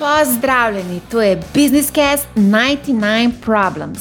Pozdravljeni, 0.00 1.00
to 1.10 1.22
je 1.22 1.36
Business 1.54 1.92
Cast 1.92 2.26
99 2.36 3.30
Problems. 3.44 4.00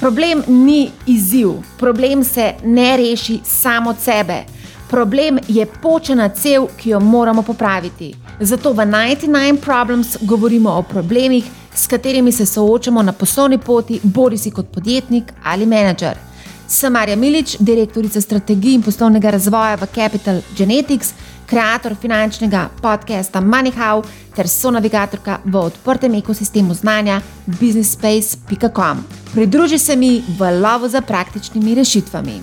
Problem 0.00 0.42
ni 0.46 0.90
izziv, 1.06 1.48
problem 1.78 2.24
se 2.24 2.52
ne 2.64 2.96
reši 2.96 3.40
samo 3.44 3.90
od 3.90 3.96
sebe. 4.00 4.44
Problem 4.90 5.38
je 5.48 5.66
počena 5.82 6.28
cev, 6.28 6.66
ki 6.76 6.90
jo 6.90 7.00
moramo 7.00 7.42
popraviti. 7.42 8.14
Zato 8.40 8.72
v 8.72 8.76
99 8.76 9.56
Problems 9.60 10.16
govorimo 10.20 10.70
o 10.70 10.82
problemih, 10.82 11.44
s 11.74 11.86
katerimi 11.86 12.32
se 12.32 12.46
soočamo 12.46 13.02
na 13.02 13.12
poslovni 13.12 13.58
poti, 13.58 14.00
bodi 14.02 14.38
si 14.38 14.50
kot 14.50 14.66
podjetnik 14.74 15.32
ali 15.44 15.66
menedžer. 15.66 16.16
Sem 16.66 16.92
Marja 16.92 17.16
Milič, 17.16 17.56
direktorica 17.58 18.20
strategij 18.20 18.74
in 18.74 18.82
poslovnega 18.82 19.30
razvoja 19.30 19.74
v 19.74 19.86
Capital 19.94 20.40
Genetics, 20.56 21.14
ustvarjalka 21.48 21.94
finančnega 22.00 22.68
podcasta 22.82 23.40
MoneyHow 23.40 24.04
ter 24.38 24.46
sonavigatorka 24.48 25.40
v 25.44 25.56
odprtem 25.58 26.14
ekosistemu 26.14 26.74
znanja 26.74 27.20
businessspace.com. 27.46 29.02
Pridruži 29.34 29.78
se 29.78 29.96
mi 29.96 30.22
v 30.38 30.50
lovu 30.60 30.88
za 30.88 31.00
praktičnimi 31.00 31.74
rešitvami. 31.74 32.36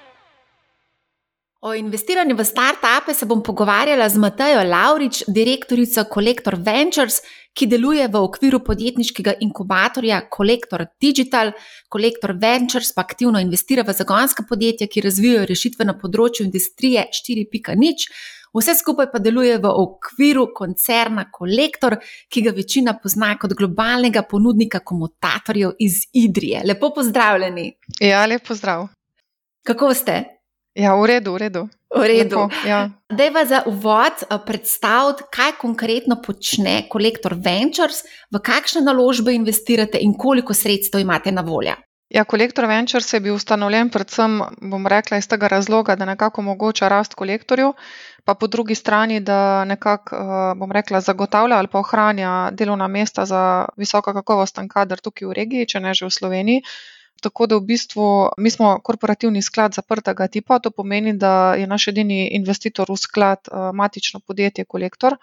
O 1.60 1.72
investiranju 1.74 2.36
v 2.36 2.44
start-upe 2.44 3.14
se 3.14 3.26
bom 3.26 3.40
pogovarjala 3.42 4.08
z 4.08 4.18
Matajo 4.22 4.60
Laurič, 4.62 5.24
direktorico 5.26 6.04
Collector 6.06 6.54
Ventures, 6.54 7.16
ki 7.50 7.66
deluje 7.66 8.04
v 8.06 8.20
okviru 8.22 8.60
podjetniškega 8.62 9.34
inkubatorja 9.42 10.20
Collector 10.36 10.84
Digital. 11.02 11.50
Collector 11.90 12.36
Ventures 12.38 12.92
pa 12.94 13.02
aktivno 13.02 13.42
investira 13.42 13.82
v 13.82 13.90
zagonska 13.90 14.46
podjetja, 14.46 14.86
ki 14.86 15.02
razvijajo 15.02 15.48
rešitve 15.50 15.88
na 15.88 15.96
področju 15.98 16.46
industrije 16.46 17.08
4.0. 17.10 18.06
Vse 18.54 18.78
skupaj 18.78 19.10
pa 19.10 19.18
deluje 19.18 19.58
v 19.58 19.74
okviru 19.82 20.46
koncerna 20.54 21.26
Collector, 21.34 21.98
ki 22.30 22.46
ga 22.46 22.54
večina 22.54 22.94
pozna 23.02 23.34
kot 23.34 23.58
globalnega 23.58 24.22
ponudnika 24.30 24.78
komutatorjev 24.78 25.74
iz 25.82 26.04
Idrije. 26.14 26.62
Lepo 26.70 26.94
pozdravljeni. 26.94 27.72
Ja, 27.98 28.22
lepo 28.30 28.54
zdrav. 28.54 28.92
Kako 29.66 29.90
ste? 29.94 30.37
Ja, 30.78 30.94
v 30.94 31.10
redu, 31.10 31.34
v 31.34 31.38
redu. 31.42 31.62
V 31.90 32.06
redu. 32.06 32.46
Ja. 32.62 32.90
Da 33.10 33.24
je 33.24 33.46
za 33.46 33.62
uvod 33.66 34.22
eh, 34.22 34.38
predstaviti, 34.46 35.26
kaj 35.30 35.58
konkretno 35.58 36.22
počne 36.22 36.86
Collector 36.92 37.34
Ventures, 37.34 38.04
v 38.30 38.38
kakšne 38.38 38.84
naložbe 38.86 39.34
investirate 39.34 39.98
in 39.98 40.14
koliko 40.14 40.54
sredstev 40.54 41.00
imate 41.00 41.32
na 41.32 41.42
voljo. 41.42 41.74
Ja, 42.08 42.24
Collector 42.24 42.64
Ventures 42.64 43.12
je 43.12 43.20
bil 43.20 43.34
ustanovljen 43.34 43.90
predvsem, 43.90 44.38
bom 44.70 44.86
rekla, 44.86 45.18
iz 45.18 45.26
tega 45.28 45.48
razloga, 45.50 45.96
da 45.96 46.06
nekako 46.08 46.40
omogoča 46.40 46.88
rast 46.88 47.14
kolektorju, 47.14 47.74
pa 48.24 48.34
po 48.34 48.46
drugi 48.46 48.74
strani, 48.74 49.20
da 49.20 49.64
nekako, 49.64 50.16
eh, 50.16 50.54
bom 50.56 50.72
rekla, 50.72 51.00
zagotavlja 51.00 51.58
ali 51.58 51.68
pa 51.68 51.82
ohranja 51.82 52.50
delovna 52.52 52.86
mesta 52.88 53.26
za 53.26 53.66
visoko 53.76 54.14
kakovosten 54.14 54.68
kader 54.68 55.00
tukaj 55.00 55.28
v 55.28 55.36
regiji, 55.42 55.66
če 55.74 55.80
ne 55.80 55.94
že 55.94 56.06
v 56.06 56.14
Sloveniji. 56.14 56.62
Tako 57.20 57.46
da 57.46 57.56
v 57.56 57.66
bistvu 57.66 58.30
mi 58.38 58.50
smo 58.50 58.78
korporativni 58.84 59.42
sklad 59.42 59.74
zaprtega 59.74 60.28
tipa, 60.28 60.58
to 60.58 60.70
pomeni, 60.70 61.16
da 61.18 61.54
je 61.58 61.66
naš 61.66 61.88
edini 61.88 62.28
investitor 62.38 62.90
v 62.90 62.96
sklad 62.96 63.50
uh, 63.50 63.70
matično 63.74 64.20
podjetje 64.20 64.64
Kolektor. 64.64 65.16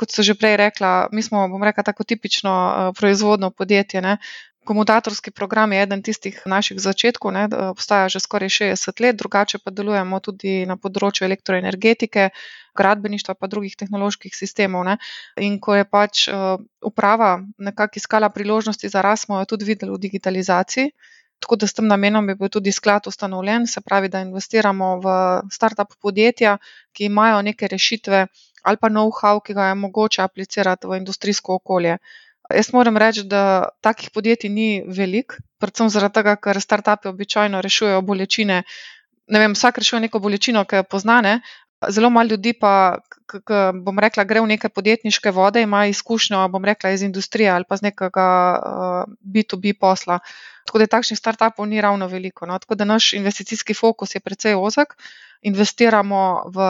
Kot 0.00 0.10
so 0.10 0.24
že 0.26 0.34
prej 0.34 0.56
rekla, 0.56 1.08
mi 1.12 1.22
smo, 1.22 1.44
bom 1.48 1.62
rekla, 1.62 1.84
tako 1.84 2.04
tipično 2.04 2.50
uh, 2.50 2.96
proizvodno 2.96 3.50
podjetje. 3.50 4.00
Ne. 4.00 4.16
Komutatorski 4.64 5.30
program 5.30 5.72
je 5.72 5.82
eden 5.82 6.02
tistih 6.02 6.40
naših 6.46 6.80
začetkov, 6.80 7.32
ne, 7.36 7.48
obstaja 7.68 8.08
že 8.08 8.20
skoraj 8.20 8.48
60 8.48 9.00
let, 9.00 9.16
drugače 9.16 9.58
pa 9.60 9.70
delujemo 9.70 10.20
tudi 10.24 10.64
na 10.64 10.76
področju 10.80 11.26
elektroenergetike, 11.28 12.30
gradbeništva, 12.74 13.34
pa 13.36 13.46
drugih 13.46 13.76
tehnoloških 13.76 14.32
sistemov. 14.32 14.86
Ne. 14.88 14.96
In 15.36 15.60
ko 15.60 15.76
je 15.76 15.84
pač 15.84 16.24
uh, 16.32 16.56
uprava 16.80 17.36
nekako 17.58 18.00
iskala 18.00 18.32
priložnosti 18.32 18.88
za 18.88 19.04
rast, 19.04 19.28
smo 19.28 19.42
jo 19.42 19.50
tudi 19.52 19.68
videli 19.68 19.92
v 19.92 20.00
digitalizaciji. 20.08 20.94
Tako 21.40 21.56
da 21.56 21.66
s 21.66 21.76
tem 21.76 21.86
namenom 21.86 22.28
je 22.28 22.34
bil 22.40 22.48
tudi 22.48 22.72
sklad 22.72 23.06
ustanovljen, 23.06 23.66
se 23.66 23.80
pravi, 23.80 24.08
da 24.08 24.20
investiramo 24.24 24.90
v 25.04 25.14
start-up 25.52 25.96
podjetja, 26.02 26.58
ki 26.92 27.10
imajo 27.10 27.42
neke 27.42 27.68
rešitve 27.68 28.26
ali 28.64 28.80
pa 28.80 28.88
know-how, 28.88 29.42
ki 29.44 29.54
ga 29.54 29.66
je 29.68 29.74
mogoče 29.76 30.22
aplicirati 30.22 30.88
v 30.88 30.96
industrijsko 30.96 31.58
okolje. 31.60 31.98
Jaz 32.52 32.72
moram 32.72 32.96
reči, 32.96 33.24
da 33.28 33.68
takih 33.80 34.10
podjetij 34.10 34.50
ni 34.50 34.68
veliko, 34.88 35.36
predvsem 35.60 35.90
zaradi 35.92 36.20
tega, 36.20 36.36
ker 36.36 36.60
start-upi 36.60 37.08
običajno 37.12 37.60
rešujejo 37.64 38.00
bolečine. 38.02 38.62
Ne 39.28 39.40
vem, 39.40 39.52
vsak 39.56 39.80
rešuje 39.80 40.00
neko 40.06 40.20
bolečino, 40.20 40.64
ki 40.68 40.80
jo 40.80 40.88
poznane. 40.96 41.38
Zelo 41.90 42.10
malo 42.10 42.28
ljudi 42.28 42.52
pa, 42.52 42.98
bom 43.84 43.98
rekla, 43.98 44.24
gre 44.24 44.40
v 44.40 44.46
neke 44.46 44.68
podjetniške 44.68 45.30
vode, 45.30 45.62
ima 45.62 45.86
izkušnjo, 45.86 46.48
bom 46.48 46.64
rekla, 46.64 46.90
iz 46.90 47.02
industrije 47.02 47.50
ali 47.50 47.64
pa 47.68 47.76
z 47.76 47.82
nekega 47.90 48.26
uh, 48.58 49.14
B2B 49.24 49.74
posla. 49.80 50.18
Tako 50.64 50.78
da 50.78 50.86
takšnih 50.86 51.18
startupov 51.18 51.66
ni 51.68 51.80
ravno 51.80 52.06
veliko. 52.06 52.46
No? 52.46 52.58
Tako 52.58 52.74
da 52.74 52.84
naš 52.84 53.12
investicijski 53.12 53.74
fokus 53.74 54.14
je 54.14 54.20
precej 54.20 54.54
ozek. 54.54 54.96
Investiramo 55.44 56.20
v, 56.54 56.68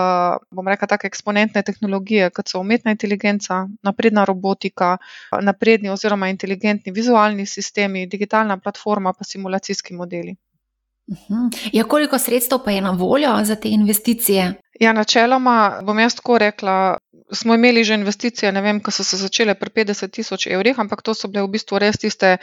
bom 0.51 0.69
rekla, 0.69 0.89
take 0.91 1.07
eksponentne 1.07 1.63
tehnologije, 1.63 2.31
kot 2.35 2.51
so 2.51 2.59
umetna 2.59 2.91
inteligenca, 2.91 3.69
napredna 3.83 4.25
robotika, 4.25 4.97
napredni 5.41 5.93
oziroma 5.95 6.29
inteligentni 6.29 6.93
vizualni 6.93 7.47
sistemi, 7.47 8.07
digitalna 8.07 8.59
platforma, 8.59 9.13
pa 9.13 9.25
simulacijski 9.25 9.95
modeli. 9.95 10.35
Ja, 11.73 11.85
koliko 11.85 12.19
sredstev 12.19 12.59
pa 12.65 12.71
je 12.71 12.81
na 12.81 12.91
voljo 12.91 13.45
za 13.45 13.57
te 13.57 13.69
investicije? 13.69 14.55
Ja, 14.81 14.93
načeloma 14.93 15.81
bom 15.83 15.99
jaz 15.99 16.15
tako 16.15 16.39
rekla. 16.39 16.99
Smo 17.33 17.55
imeli 17.55 17.85
že 17.85 17.95
investicije, 17.95 18.53
ne 18.53 18.61
vem, 18.61 18.81
ko 18.81 18.91
so 18.91 19.05
se 19.05 19.17
začele 19.17 19.55
pri 19.55 19.71
50 19.71 20.11
tisoč 20.11 20.47
evrih, 20.47 20.79
ampak 20.79 21.03
to 21.03 21.15
so 21.15 21.29
bile 21.29 21.43
v 21.45 21.51
bistvu 21.57 21.79
res 21.79 21.97
tiste, 21.99 22.37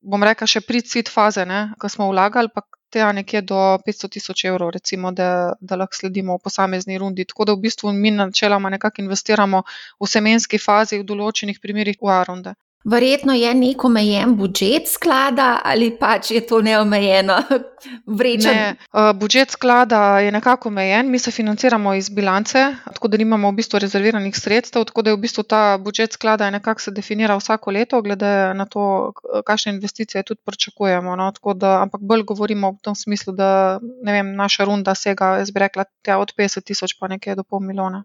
bom 0.00 0.22
rekla, 0.22 0.46
še 0.46 0.60
prid-cit 0.60 1.10
faze, 1.12 1.44
ko 1.78 1.88
smo 1.88 2.08
vlagali, 2.08 2.48
pa 2.54 2.64
tega 2.94 3.12
nekje 3.12 3.42
do 3.42 3.60
500 3.86 4.10
tisoč 4.16 4.44
evrov, 4.50 4.70
recimo, 4.70 5.12
da, 5.12 5.52
da 5.60 5.76
lahko 5.76 5.98
sledimo 5.98 6.38
v 6.38 6.44
posamezni 6.44 6.98
rundi. 6.98 7.26
Tako 7.28 7.44
da 7.44 7.56
v 7.56 7.64
bistvu 7.66 7.92
mi 7.92 8.10
načeloma 8.10 8.70
nekako 8.70 9.02
investiramo 9.02 9.62
v 10.00 10.10
semenski 10.14 10.58
fazi, 10.58 11.00
v 11.02 11.08
določenih 11.10 11.60
primerjih 11.62 11.98
v 12.00 12.14
A-runde. 12.16 12.54
Verjetno 12.84 13.32
je 13.32 13.54
nek 13.54 13.84
omejen 13.84 14.34
budžet 14.36 14.90
sklada 14.92 15.60
ali 15.64 15.86
pač 15.96 16.30
je 16.30 16.40
to 16.46 16.60
neomejeno 16.60 17.36
vrečeno? 18.18 18.54
Ne, 18.54 18.76
uh, 18.92 19.08
budžet 19.16 19.50
sklada 19.56 20.18
je 20.20 20.32
nekako 20.32 20.68
omejen, 20.68 21.10
mi 21.10 21.18
se 21.18 21.30
financiramo 21.30 21.94
iz 21.94 22.10
bilance, 22.10 22.66
tako 22.84 23.08
da 23.08 23.16
nimamo 23.16 23.50
v 23.50 23.56
bistvu 23.62 23.78
rezerviranih 23.78 24.36
sredstev, 24.36 24.84
tako 24.84 25.02
da 25.02 25.10
je 25.10 25.16
v 25.16 25.22
bistvu 25.24 25.42
ta 25.48 25.78
budžet 25.78 26.12
sklada 26.12 26.50
nekako 26.50 26.80
se 26.80 26.90
definira 26.90 27.36
vsako 27.36 27.70
leto, 27.70 28.02
glede 28.02 28.54
na 28.54 28.66
to, 28.66 29.12
kakšne 29.46 29.72
investicije 29.72 30.22
tudi 30.22 30.40
pričakujemo. 30.44 31.16
No? 31.16 31.32
Da, 31.54 31.80
ampak 31.82 32.00
bolj 32.00 32.22
govorimo 32.22 32.70
v 32.70 32.82
tom 32.82 32.94
smislu, 32.94 33.32
da 33.32 33.80
vem, 34.04 34.36
naša 34.36 34.64
runda 34.64 34.94
sega, 34.94 35.36
jaz 35.40 35.50
bi 35.50 35.64
rekla, 35.64 35.84
od 36.18 36.32
50 36.36 36.64
tisoč 36.64 36.98
pa 37.00 37.08
nekaj 37.08 37.34
do 37.34 37.44
pol 37.44 37.60
milijona. 37.60 38.04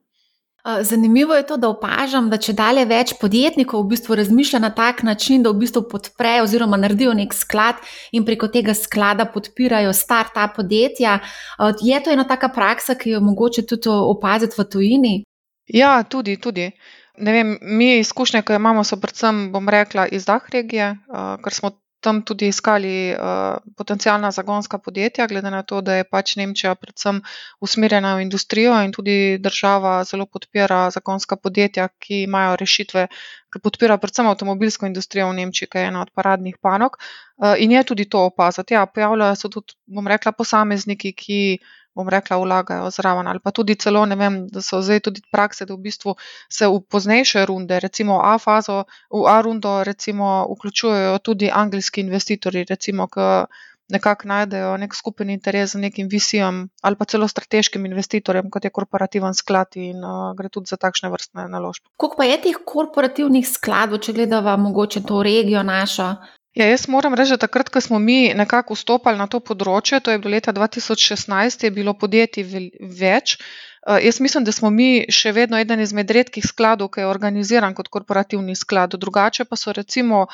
Zanimivo 0.82 1.36
je 1.36 1.46
to, 1.48 1.58
da 1.58 1.70
opažam, 1.70 2.28
da 2.30 2.38
če 2.38 2.54
dalje 2.54 2.84
več 2.86 3.14
podjetnikov 3.22 3.86
v 3.86 3.94
bistvu 3.94 4.18
razmišlja 4.20 4.60
na 4.60 4.70
tak 4.76 5.04
način, 5.08 5.44
da 5.44 5.54
v 5.54 5.62
bistvu 5.64 5.86
podprejo 5.88 6.44
oziroma 6.44 6.78
naredijo 6.78 7.14
nek 7.16 7.34
sklad 7.34 7.80
in 8.12 8.26
preko 8.28 8.50
tega 8.52 8.76
sklada 8.76 9.26
podpirajo 9.32 9.94
start-up 9.96 10.58
podjetja. 10.58 11.20
Je 11.82 12.04
to 12.04 12.12
ena 12.12 12.28
taka 12.28 12.52
praksa, 12.52 12.98
ki 13.00 13.16
jo 13.16 13.22
mogoče 13.24 13.66
tudi 13.72 13.90
opaziti 13.90 14.60
v 14.60 14.68
tujini? 14.68 15.14
Ja, 15.74 16.04
tudi. 16.04 16.36
tudi. 16.38 16.72
Vem, 17.20 17.58
mi 17.62 18.00
izkušnje, 18.00 18.42
ki 18.44 18.54
jo 18.54 18.60
imamo, 18.60 18.84
so 18.84 18.96
predvsem, 19.00 19.50
bom 19.52 19.68
rekla, 19.70 20.08
iz 20.08 20.26
DAH 20.26 20.52
regije, 20.54 20.94
ker 21.44 21.54
smo 21.56 21.72
tam 22.02 22.22
tudi 22.26 22.48
iskali 22.48 23.12
uh, 23.12 23.58
potencijalna 23.78 24.32
zagonska 24.32 24.78
podjetja, 24.78 25.28
glede 25.28 25.52
na 25.52 25.64
to, 25.64 25.82
da 25.82 25.96
je 26.00 26.04
pač 26.04 26.36
Nemčija 26.40 26.76
predvsem 26.76 27.22
usmerjena 27.60 28.16
v 28.16 28.26
industrijo 28.28 28.78
in 28.84 28.94
tudi 28.96 29.38
država 29.40 30.04
zelo 30.04 30.26
podpira 30.26 30.90
zagonska 30.96 31.36
podjetja, 31.36 31.88
ki 32.00 32.24
imajo 32.24 32.56
rešitve, 32.62 33.08
ki 33.54 33.64
podpira 33.64 33.98
predvsem 33.98 34.28
avtomobilsko 34.32 34.88
industrijo 34.88 35.28
v 35.30 35.40
Nemčiji, 35.42 35.68
ki 35.68 35.84
je 35.84 35.92
ena 35.92 36.06
od 36.06 36.14
paradnih 36.16 36.58
panog. 36.62 36.98
Uh, 37.38 37.56
in 37.58 37.72
je 37.72 37.84
tudi 37.84 38.10
to 38.10 38.26
opaziti. 38.32 38.74
Ja, 38.74 38.86
pojavljajo 38.86 39.36
se 39.36 39.50
tudi, 39.50 39.76
bom 39.86 40.08
rekla, 40.08 40.32
posamezniki, 40.32 41.14
ki 41.14 41.42
bom 42.00 42.10
rekla, 42.10 42.40
vlagajo 42.42 42.90
zraven. 42.96 43.28
Ali 43.28 43.44
pa 43.44 43.52
tudi 43.52 43.76
celo, 43.76 44.06
ne 44.10 44.18
vem, 44.20 44.42
da 44.54 44.64
so 44.66 44.82
zdaj 44.82 45.04
tudi 45.08 45.24
prakse, 45.32 45.68
da 45.70 45.76
v 45.76 45.84
bistvu 45.86 46.16
se 46.50 46.68
v 46.68 46.82
poznejše 46.90 47.46
runde, 47.52 47.80
recimo 47.84 48.22
A 48.24 48.38
fazo, 48.40 48.84
v 49.12 49.26
A 49.28 49.40
rundo, 49.46 49.80
recimo, 49.84 50.48
vključujejo 50.56 51.18
tudi 51.20 51.52
angliški 51.54 52.02
investitorji, 52.08 52.66
recimo, 52.70 53.08
ki 53.12 53.30
nekako 53.90 54.28
najdejo 54.30 54.78
nek 54.78 54.94
skupen 54.96 55.30
interes 55.34 55.74
z 55.74 55.82
nekim 55.82 56.08
visijem 56.10 56.70
ali 56.82 56.96
pa 56.96 57.06
celo 57.06 57.28
strateškim 57.28 57.86
investitorjem, 57.86 58.50
kot 58.50 58.66
je 58.66 58.70
korporativen 58.70 59.34
sklad 59.34 59.76
in 59.76 60.04
uh, 60.06 60.36
gre 60.38 60.50
tudi 60.50 60.70
za 60.70 60.78
takšne 60.78 61.10
vrstne 61.10 61.48
naložbe. 61.50 61.90
Koliko 61.98 62.18
pa 62.18 62.28
je 62.30 62.42
teh 62.46 62.60
korporativnih 62.66 63.48
skladov, 63.50 64.04
če 64.06 64.14
gledava 64.14 64.58
mogoče 64.58 65.04
to 65.10 65.24
regijo 65.26 65.64
našo? 65.64 66.14
Ja, 66.60 66.66
jaz 66.68 66.90
moram 66.92 67.14
reči, 67.16 67.32
da 67.32 67.46
takrat, 67.46 67.70
ko 67.72 67.80
smo 67.82 68.00
mi 68.04 68.34
nekako 68.36 68.76
vstopali 68.76 69.16
na 69.16 69.30
to 69.32 69.40
področje, 69.40 70.02
to 70.04 70.12
je 70.12 70.20
bilo 70.20 70.34
leta 70.34 70.52
2016, 70.52 71.62
je 71.64 71.72
bilo 71.72 71.94
podjetij 71.96 72.44
več. 73.00 73.38
Uh, 73.88 73.96
jaz 74.04 74.20
mislim, 74.20 74.44
da 74.44 74.52
smo 74.52 74.68
mi 74.68 75.06
še 75.08 75.32
vedno 75.38 75.56
eden 75.56 75.80
izmed 75.80 76.12
redkih 76.12 76.44
skladov, 76.44 76.90
ki 76.92 77.06
je 77.06 77.08
organiziran 77.08 77.78
kot 77.78 77.88
korporativni 77.88 78.58
sklad. 78.60 78.98
Drugače 79.00 79.48
pa 79.48 79.56
so 79.56 79.72
recimo 79.72 80.26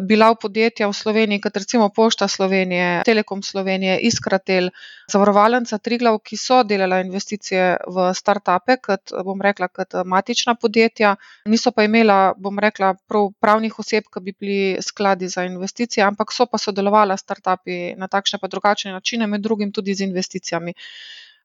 bila 0.00 0.30
v 0.32 0.40
podjetja 0.42 0.88
v 0.88 0.94
Sloveniji, 0.96 1.40
kot 1.40 1.56
recimo 1.56 1.88
Pošta 1.88 2.28
Slovenije, 2.28 3.02
Telekom 3.04 3.42
Slovenije, 3.42 3.98
Iskratel, 4.08 4.70
Zavarovalnica 5.10 5.78
Triglav, 5.78 6.18
ki 6.24 6.36
so 6.36 6.62
delala 6.64 7.00
investicije 7.04 7.76
v 7.86 8.10
start-upe, 8.14 8.76
kot 8.82 9.14
bom 9.24 9.40
rekla, 9.40 9.68
kot 9.68 10.00
matična 10.04 10.54
podjetja, 10.54 11.14
niso 11.46 11.72
pa 11.72 11.84
imela, 11.84 12.34
bom 12.36 12.58
rekla, 12.58 12.94
prav 13.08 13.30
pravnih 13.40 13.78
oseb, 13.78 14.10
ki 14.12 14.24
bi 14.24 14.34
bili 14.38 14.60
skladi 14.82 15.28
za 15.28 15.44
investicije, 15.44 16.04
ampak 16.04 16.32
so 16.32 16.46
pa 16.46 16.58
sodelovala 16.58 17.16
start-upi 17.16 17.96
na 17.96 18.08
takšne 18.08 18.40
pa 18.42 18.48
drugačne 18.48 18.92
načine, 18.92 19.26
med 19.26 19.40
drugim 19.40 19.72
tudi 19.72 19.94
z 19.94 20.08
investicijami. 20.08 20.74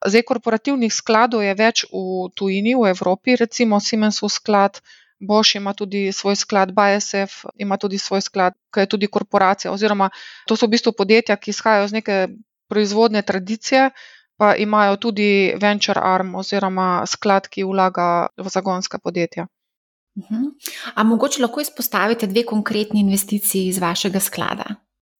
Zdaj, 0.04 0.22
korporativnih 0.28 0.92
skladov 0.92 1.40
je 1.40 1.54
več 1.56 1.86
v 1.88 2.28
tujini, 2.36 2.74
v 2.76 2.92
Evropi, 2.92 3.36
recimo 3.40 3.80
Siemensov 3.80 4.28
sklad, 4.28 4.82
Bosch 5.18 5.56
ima 5.56 5.72
tudi 5.72 6.12
svoj 6.12 6.36
sklad, 6.36 6.72
BASF 6.72 7.44
ima 7.56 7.76
tudi 7.76 7.98
svoj 7.98 8.20
sklad, 8.20 8.52
ki 8.74 8.84
je 8.84 8.86
tudi 8.86 9.06
korporacija. 9.06 9.72
Oziroma, 9.72 10.10
to 10.46 10.56
so 10.56 10.66
v 10.66 10.76
bistvu 10.76 10.92
podjetja, 10.92 11.36
ki 11.36 11.50
izhajajo 11.50 11.84
iz 11.84 11.92
neke 11.92 12.28
proizvodne 12.68 13.22
tradicije, 13.22 13.90
pa 14.36 14.54
imajo 14.54 14.96
tudi 14.96 15.54
venture 15.60 16.00
arm 16.04 16.34
oziroma 16.34 17.06
sklad, 17.06 17.48
ki 17.48 17.64
vlaga 17.64 18.26
v 18.36 18.48
zagonska 18.52 18.98
podjetja. 18.98 19.46
Uh-huh. 20.16 20.52
A 20.94 21.04
mogoče 21.04 21.42
lahko 21.42 21.60
izpostavite 21.60 22.26
dve 22.26 22.44
konkretni 22.44 23.00
investiciji 23.00 23.68
iz 23.68 23.78
vašega 23.78 24.20
sklada? 24.20 24.74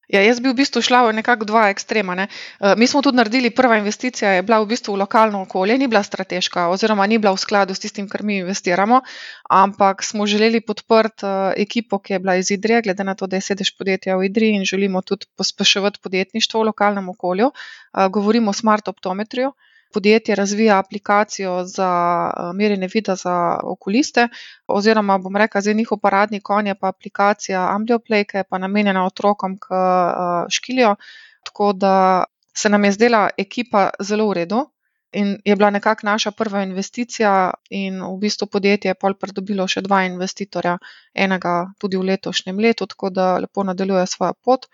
Ja, 0.06 0.20
jaz 0.22 0.38
bi 0.38 0.46
v 0.52 0.54
bistvu 0.54 0.78
šla 0.86 1.00
v 1.08 1.14
nekako 1.18 1.48
dva 1.48 1.64
ekstrema. 1.72 2.14
Ne. 2.14 2.28
Eh, 2.60 2.74
mi 2.78 2.86
smo 2.86 3.02
tudi 3.02 3.18
naredili, 3.18 3.50
prva 3.50 3.78
investicija 3.80 4.36
je 4.36 4.44
bila 4.46 4.60
v 4.62 4.68
bistvu 4.70 4.94
v 4.94 5.02
lokalno 5.02 5.40
okolje, 5.42 5.78
ni 5.78 5.88
bila 5.90 6.02
strateška, 6.06 6.68
oziroma 6.70 7.06
ni 7.10 7.18
bila 7.18 7.34
v 7.34 7.42
skladu 7.42 7.74
s 7.74 7.82
tistim, 7.82 8.06
kar 8.08 8.22
mi 8.22 8.38
investiramo, 8.38 9.00
ampak 9.50 10.06
smo 10.06 10.26
želeli 10.26 10.60
podpreti 10.62 11.26
eh, 11.26 11.62
ekipo, 11.66 11.98
ki 11.98 12.14
je 12.14 12.22
bila 12.22 12.36
iz 12.38 12.50
Idrije, 12.54 12.82
glede 12.86 13.04
na 13.04 13.14
to, 13.18 13.26
da 13.26 13.36
je 13.36 13.48
sedež 13.50 13.74
podjetja 13.74 14.16
v 14.16 14.30
Idriji 14.30 14.60
in 14.60 14.64
želimo 14.64 15.02
tudi 15.02 15.26
pospeševati 15.36 15.98
podjetništvo 16.02 16.62
v 16.62 16.70
lokalnem 16.70 17.08
okolju. 17.08 17.50
Eh, 17.50 18.08
govorimo 18.08 18.50
o 18.50 18.54
smart 18.54 18.88
optometriju 18.88 19.52
podjetje 19.96 20.34
razvija 20.34 20.78
aplikacijo 20.78 21.64
za 21.64 21.90
eh, 22.28 22.52
merjenje 22.54 22.88
vida 22.94 23.14
za 23.16 23.36
okuliste, 23.64 24.28
oziroma 24.66 25.18
bom 25.18 25.36
rekla, 25.36 25.60
zdaj 25.60 25.74
njihov 25.74 25.98
paradni 26.02 26.40
konj 26.40 26.68
je 26.68 26.74
pa 26.80 26.92
aplikacija 26.92 27.62
Ambioplay, 27.72 28.26
ki 28.28 28.42
je 28.42 28.44
pa 28.44 28.58
namenjena 28.58 29.06
otrokom, 29.06 29.56
ki 29.56 29.72
eh, 29.72 30.50
škilijo. 30.58 30.96
Tako 31.48 31.72
da 31.72 32.24
se 32.56 32.68
nam 32.68 32.84
je 32.84 32.92
zdela 32.92 33.28
ekipa 33.38 33.90
zelo 34.00 34.28
v 34.28 34.40
redu. 34.42 34.66
In 35.12 35.38
je 35.44 35.56
bila 35.56 35.70
nekako 35.70 36.06
naša 36.06 36.30
prva 36.30 36.62
investicija, 36.62 37.50
in 37.70 38.02
v 38.02 38.16
bistvu 38.20 38.46
podjetje 38.52 38.90
je 38.90 39.00
pol 39.00 39.14
pridobilo 39.14 39.64
še 39.68 39.80
dva 39.86 40.02
investitorja, 40.04 40.76
enega 41.14 41.54
tudi 41.80 41.96
v 41.96 42.10
letošnjem 42.10 42.58
letu, 42.58 42.86
tako 42.86 43.10
da 43.10 43.38
lepo 43.38 43.64
nadaljuje 43.64 44.06
svojo 44.06 44.34
pot. 44.44 44.66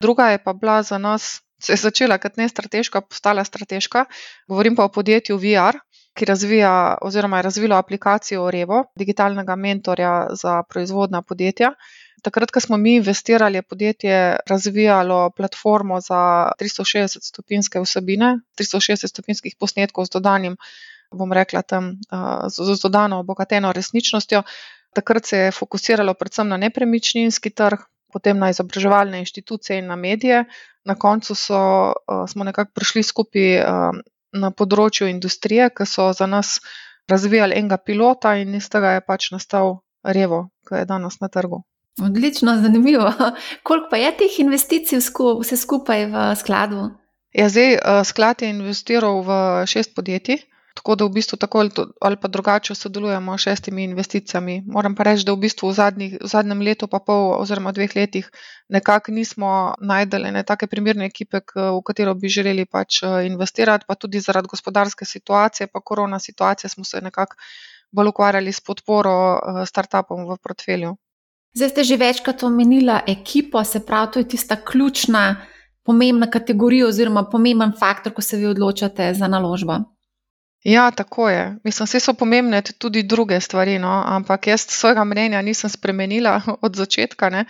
Druga 0.00 0.30
je 0.30 0.42
pa 0.44 0.52
bila 0.52 0.82
za 0.82 0.98
nas 0.98 1.43
se 1.64 1.72
je 1.72 1.80
začela 1.80 2.18
kot 2.20 2.36
ne 2.36 2.48
strateška, 2.48 3.00
postala 3.00 3.44
strateška. 3.44 4.04
Govorim 4.48 4.76
pa 4.76 4.84
o 4.84 4.92
podjetju 4.92 5.36
VR, 5.40 5.80
ki 6.14 6.28
razvija 6.28 6.98
oziroma 7.02 7.40
je 7.40 7.48
razvilo 7.48 7.76
aplikacijo 7.76 8.50
Revo, 8.50 8.84
digitalnega 8.98 9.56
mentorja 9.56 10.26
za 10.30 10.62
proizvodna 10.68 11.22
podjetja. 11.22 11.72
Takrat, 12.24 12.50
ko 12.50 12.60
smo 12.60 12.76
mi 12.80 12.94
investirali, 12.96 13.58
je 13.58 13.62
podjetje 13.62 14.36
razvijalo 14.48 15.30
platformo 15.36 16.00
za 16.00 16.50
360-stopinske 16.60 17.82
vsebine, 17.84 18.38
360-stopinskih 18.60 19.58
posnetkov 19.60 20.06
z 20.06 20.14
dodanim, 20.16 20.56
bom 21.12 21.32
rekla, 21.32 21.62
tam, 21.62 21.90
z 22.48 22.80
dodano 22.82 23.18
obogateno 23.20 23.72
resničnostjo. 23.72 24.42
Takrat 24.94 25.26
se 25.26 25.38
je 25.38 25.52
fokusiralo 25.52 26.14
predvsem 26.14 26.48
na 26.48 26.56
nepremičninski 26.56 27.50
trg, 27.50 27.84
potem 28.14 28.38
na 28.38 28.52
izobraževalne 28.54 29.20
inštitucije 29.24 29.82
in 29.82 29.90
na 29.90 29.98
medije. 29.98 30.44
Na 30.84 30.94
koncu 30.94 31.34
so, 31.34 31.60
uh, 31.90 32.24
smo 32.30 32.44
nekako 32.44 32.72
prišli 32.74 33.02
skupaj 33.02 33.50
uh, 33.60 34.00
na 34.32 34.50
področju 34.50 35.10
industrije, 35.10 35.70
ki 35.74 35.86
so 35.88 36.12
za 36.14 36.26
nas 36.30 36.58
razvijali 37.10 37.58
enega 37.58 37.76
pilota, 37.76 38.36
in 38.40 38.54
iz 38.54 38.70
tega 38.70 38.96
je 38.96 39.04
pač 39.04 39.30
nastal 39.34 39.80
Revo, 40.04 40.50
ki 40.68 40.82
je 40.82 40.88
danes 40.88 41.16
na 41.20 41.30
trgu. 41.32 41.62
Odlično, 42.04 42.58
zanimivo. 42.60 43.12
Koliko 43.66 43.88
pa 43.90 43.96
je 43.96 44.10
teh 44.18 44.40
investicij 44.42 45.00
vse 45.00 45.56
skupaj 45.56 46.06
v 46.12 46.24
skladu? 46.36 46.90
Ja, 47.34 47.48
zdaj, 47.48 47.78
uh, 47.78 48.02
sklad 48.06 48.42
je 48.42 48.50
investiral 48.50 49.22
v 49.26 49.38
šest 49.66 49.94
podjetij. 49.96 50.44
Tako 50.84 50.98
da 51.00 51.04
v 51.04 51.14
bistvu 51.16 51.36
tako 51.40 51.62
ali 52.00 52.16
pa 52.20 52.28
drugače 52.28 52.74
sodelujemo 52.74 53.38
s 53.38 53.40
šestimi 53.40 53.84
investicijami. 53.84 54.62
Moram 54.66 54.94
pa 54.94 55.02
reči, 55.08 55.24
da 55.24 55.32
v 55.32 55.40
bistvu 55.40 55.70
v, 55.70 55.72
zadnjih, 55.72 56.16
v 56.20 56.28
zadnjem 56.28 56.60
letu, 56.60 56.86
pa 56.92 56.98
pol 57.00 57.30
oziroma 57.38 57.72
dveh 57.72 57.94
letih, 57.96 58.28
nekako 58.68 59.14
nismo 59.16 59.74
najdeli 59.80 60.32
ne 60.32 60.42
take 60.44 60.66
primerne 60.66 61.06
ekipe, 61.08 61.40
v 61.56 61.80
katero 61.86 62.12
bi 62.14 62.28
želeli 62.28 62.66
pač 62.68 63.00
eh, 63.02 63.24
investirati, 63.30 63.88
pa 63.88 63.94
tudi 63.94 64.20
zaradi 64.20 64.52
gospodarske 64.52 65.08
situacije, 65.08 65.70
pa 65.72 65.80
korona 65.80 66.18
situacije, 66.20 66.68
smo 66.68 66.84
se 66.84 67.00
nekako 67.00 67.40
bolj 67.90 68.12
ukvarjali 68.12 68.52
s 68.52 68.60
podporo 68.60 69.16
eh, 69.40 69.64
startupom 69.66 70.28
v 70.28 70.36
portfelju. 70.36 70.92
Zdaj 71.56 71.68
ste 71.68 71.84
že 71.84 71.96
večkrat 71.96 72.42
omenila 72.42 73.00
ekipo, 73.08 73.64
se 73.64 73.80
pravi, 73.86 74.12
to 74.12 74.18
je 74.18 74.28
tista 74.28 74.60
ključna, 74.60 75.46
pomembna 75.82 76.28
kategorija 76.30 76.86
oziroma 76.86 77.24
pomemben 77.24 77.72
faktor, 77.78 78.12
ko 78.12 78.22
se 78.22 78.36
vi 78.36 78.46
odločate 78.46 79.14
za 79.14 79.28
naložbo. 79.28 79.80
Ja, 80.64 80.90
tako 80.90 81.28
je. 81.28 81.56
Mislim, 81.64 81.84
vse 81.84 82.00
so 82.00 82.14
pomembne 82.14 82.62
tudi 82.62 83.02
druge 83.02 83.40
stvari, 83.40 83.78
no? 83.78 84.02
ampak 84.06 84.46
jaz 84.46 84.64
svojega 84.72 85.04
mnenja 85.04 85.42
nisem 85.42 85.70
spremenila 85.70 86.40
od 86.66 86.76
začetka. 86.76 87.28
Ne? 87.30 87.44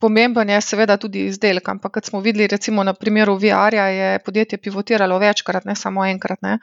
Pomemben 0.00 0.48
je 0.48 0.60
seveda 0.60 0.96
tudi 0.96 1.26
izdelek, 1.26 1.68
ampak 1.68 1.92
kot 1.92 2.06
smo 2.08 2.20
videli, 2.20 2.46
recimo 2.46 2.84
na 2.84 2.94
primeru 2.94 3.34
VR-ja, 3.36 3.86
je 3.86 4.18
podjetje 4.24 4.58
pivotiralo 4.58 5.18
večkrat, 5.18 5.64
ne 5.64 5.76
samo 5.76 6.06
enkrat. 6.06 6.42
Ne? 6.42 6.58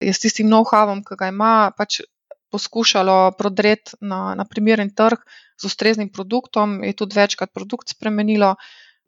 Je 0.00 0.12
s 0.12 0.20
tistim 0.20 0.50
know-howom, 0.50 1.00
ki 1.08 1.16
ga 1.16 1.30
ima, 1.32 1.70
pač 1.76 2.02
poskušalo 2.52 3.32
prodreti 3.38 3.96
na, 4.00 4.34
na 4.34 4.44
primeren 4.44 4.90
trg 4.94 5.24
z 5.56 5.66
ustreznim 5.66 6.12
produktom, 6.12 6.82
je 6.84 6.92
tudi 6.92 7.16
večkrat 7.16 7.54
produkt 7.54 7.88
spremenilo. 7.88 8.54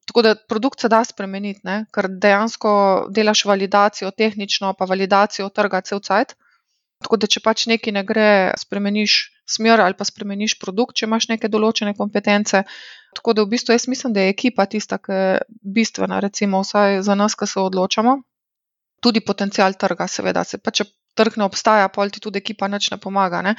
Tako 0.06 0.22
da 0.22 0.34
produkt 0.48 0.80
se 0.80 0.88
da 0.88 1.02
spremeniti, 1.04 1.60
ne? 1.66 1.84
ker 1.94 2.06
dejansko 2.08 2.72
delaš 3.10 3.44
validacijo 3.44 4.10
tehnično, 4.10 4.72
pa 4.78 4.86
validacijo 4.86 5.48
trga 5.50 5.80
cel 5.80 6.00
cajt. 6.00 6.36
Tako 7.02 7.18
da, 7.20 7.28
če 7.28 7.42
pač 7.44 7.66
nekaj 7.68 7.92
ne 7.92 8.02
gre, 8.06 8.28
spremeniš 8.56 9.16
smer 9.46 9.82
ali 9.82 9.94
pa 9.98 10.06
spremeniš 10.06 10.56
produkt, 10.62 10.96
če 10.96 11.06
imaš 11.06 11.28
neke 11.30 11.50
določene 11.52 11.92
kompetence. 11.98 12.62
Tako 13.16 13.34
da 13.36 13.44
v 13.44 13.52
bistvu 13.52 13.74
jaz 13.74 13.86
mislim, 13.90 14.14
da 14.16 14.24
je 14.24 14.32
ekipa 14.32 14.66
tista, 14.70 14.98
ki 14.98 15.12
je 15.12 15.28
bistvena, 15.76 16.20
recimo, 16.24 16.62
vsaj 16.64 17.02
za 17.06 17.14
nas, 17.18 17.36
ki 17.38 17.48
se 17.50 17.60
odločamo. 17.60 18.16
Tudi 19.02 19.20
potencial 19.20 19.76
trga, 19.78 20.08
seveda. 20.08 20.44
Se 20.44 20.58
pa 20.58 20.72
če 20.72 20.88
trg 21.16 21.36
ne 21.40 21.46
obstaja, 21.46 21.88
pol 21.92 22.10
ti 22.12 22.22
tudi 22.22 22.40
ekipa 22.42 22.68
nič 22.68 22.90
ne 22.94 22.98
pomaga. 23.02 23.42
Ne? 23.44 23.54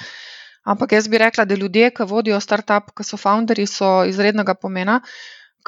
Ampak 0.68 0.98
jaz 0.98 1.08
bi 1.08 1.22
rekla, 1.22 1.46
da 1.46 1.56
ljudje, 1.56 1.92
ki 1.96 2.08
vodijo 2.10 2.40
startup, 2.44 2.92
ki 2.98 3.06
so 3.06 3.20
founderji, 3.22 3.68
so 3.72 4.02
izrednega 4.10 4.58
pomena 4.58 5.02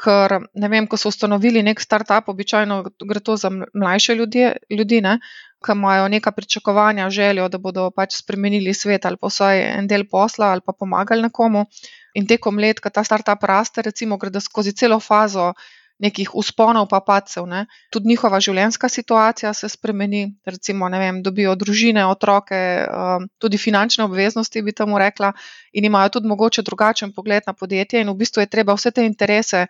ker 0.00 0.36
ne 0.54 0.68
vem, 0.72 0.86
ko 0.88 0.96
so 1.00 1.12
ustanovili 1.12 1.62
nek 1.66 1.80
startup, 1.82 2.28
običajno 2.32 2.80
gre 3.08 3.20
to 3.20 3.36
za 3.36 3.50
mlajše 3.52 4.16
ljudje, 4.18 4.52
ljudi, 4.70 5.00
ne, 5.04 5.18
ki 5.64 5.76
imajo 5.76 6.08
neka 6.08 6.32
pričakovanja, 6.32 7.10
željo, 7.12 7.48
da 7.52 7.58
bodo 7.58 7.90
pač 7.96 8.16
spremenili 8.22 8.74
svet 8.74 9.06
ali 9.06 9.20
pa 9.20 9.28
vsaj 9.28 9.60
en 9.74 9.90
del 9.90 10.06
posla 10.08 10.54
ali 10.54 10.64
pa 10.64 10.72
pomagali 10.72 11.28
nekomu. 11.28 11.66
In 12.14 12.26
tekom 12.26 12.58
let, 12.58 12.80
ko 12.80 12.90
ta 12.90 13.04
startup 13.04 13.44
raste, 13.46 13.84
recimo, 13.86 14.16
gre 14.18 14.40
skozi 14.40 14.72
celo 14.72 14.98
fazo 15.00 15.52
nekih 16.00 16.32
usponov, 16.34 16.88
pa 16.88 17.00
pacev. 17.04 17.44
Ne. 17.46 17.66
Tudi 17.92 18.08
njihova 18.08 18.40
življenjska 18.40 18.88
situacija 18.88 19.52
se 19.54 19.68
spremeni, 19.68 20.22
recimo, 20.48 20.88
vem, 20.88 21.20
dobijo 21.22 21.54
družine, 21.60 22.06
otroke, 22.08 22.58
um, 22.88 23.28
tudi 23.38 23.60
finančne 23.60 24.06
obveznosti, 24.08 24.64
bi 24.64 24.74
temu 24.76 24.98
rekla, 24.98 25.32
in 25.76 25.84
imajo 25.84 26.16
tudi 26.16 26.30
mogoče 26.32 26.64
drugačen 26.66 27.12
pogled 27.12 27.46
na 27.46 27.52
podjetje. 27.52 28.00
In 28.00 28.12
v 28.12 28.18
bistvu 28.22 28.44
je 28.44 28.52
treba 28.52 28.76
vse 28.78 28.94
te 28.96 29.04
interese 29.06 29.66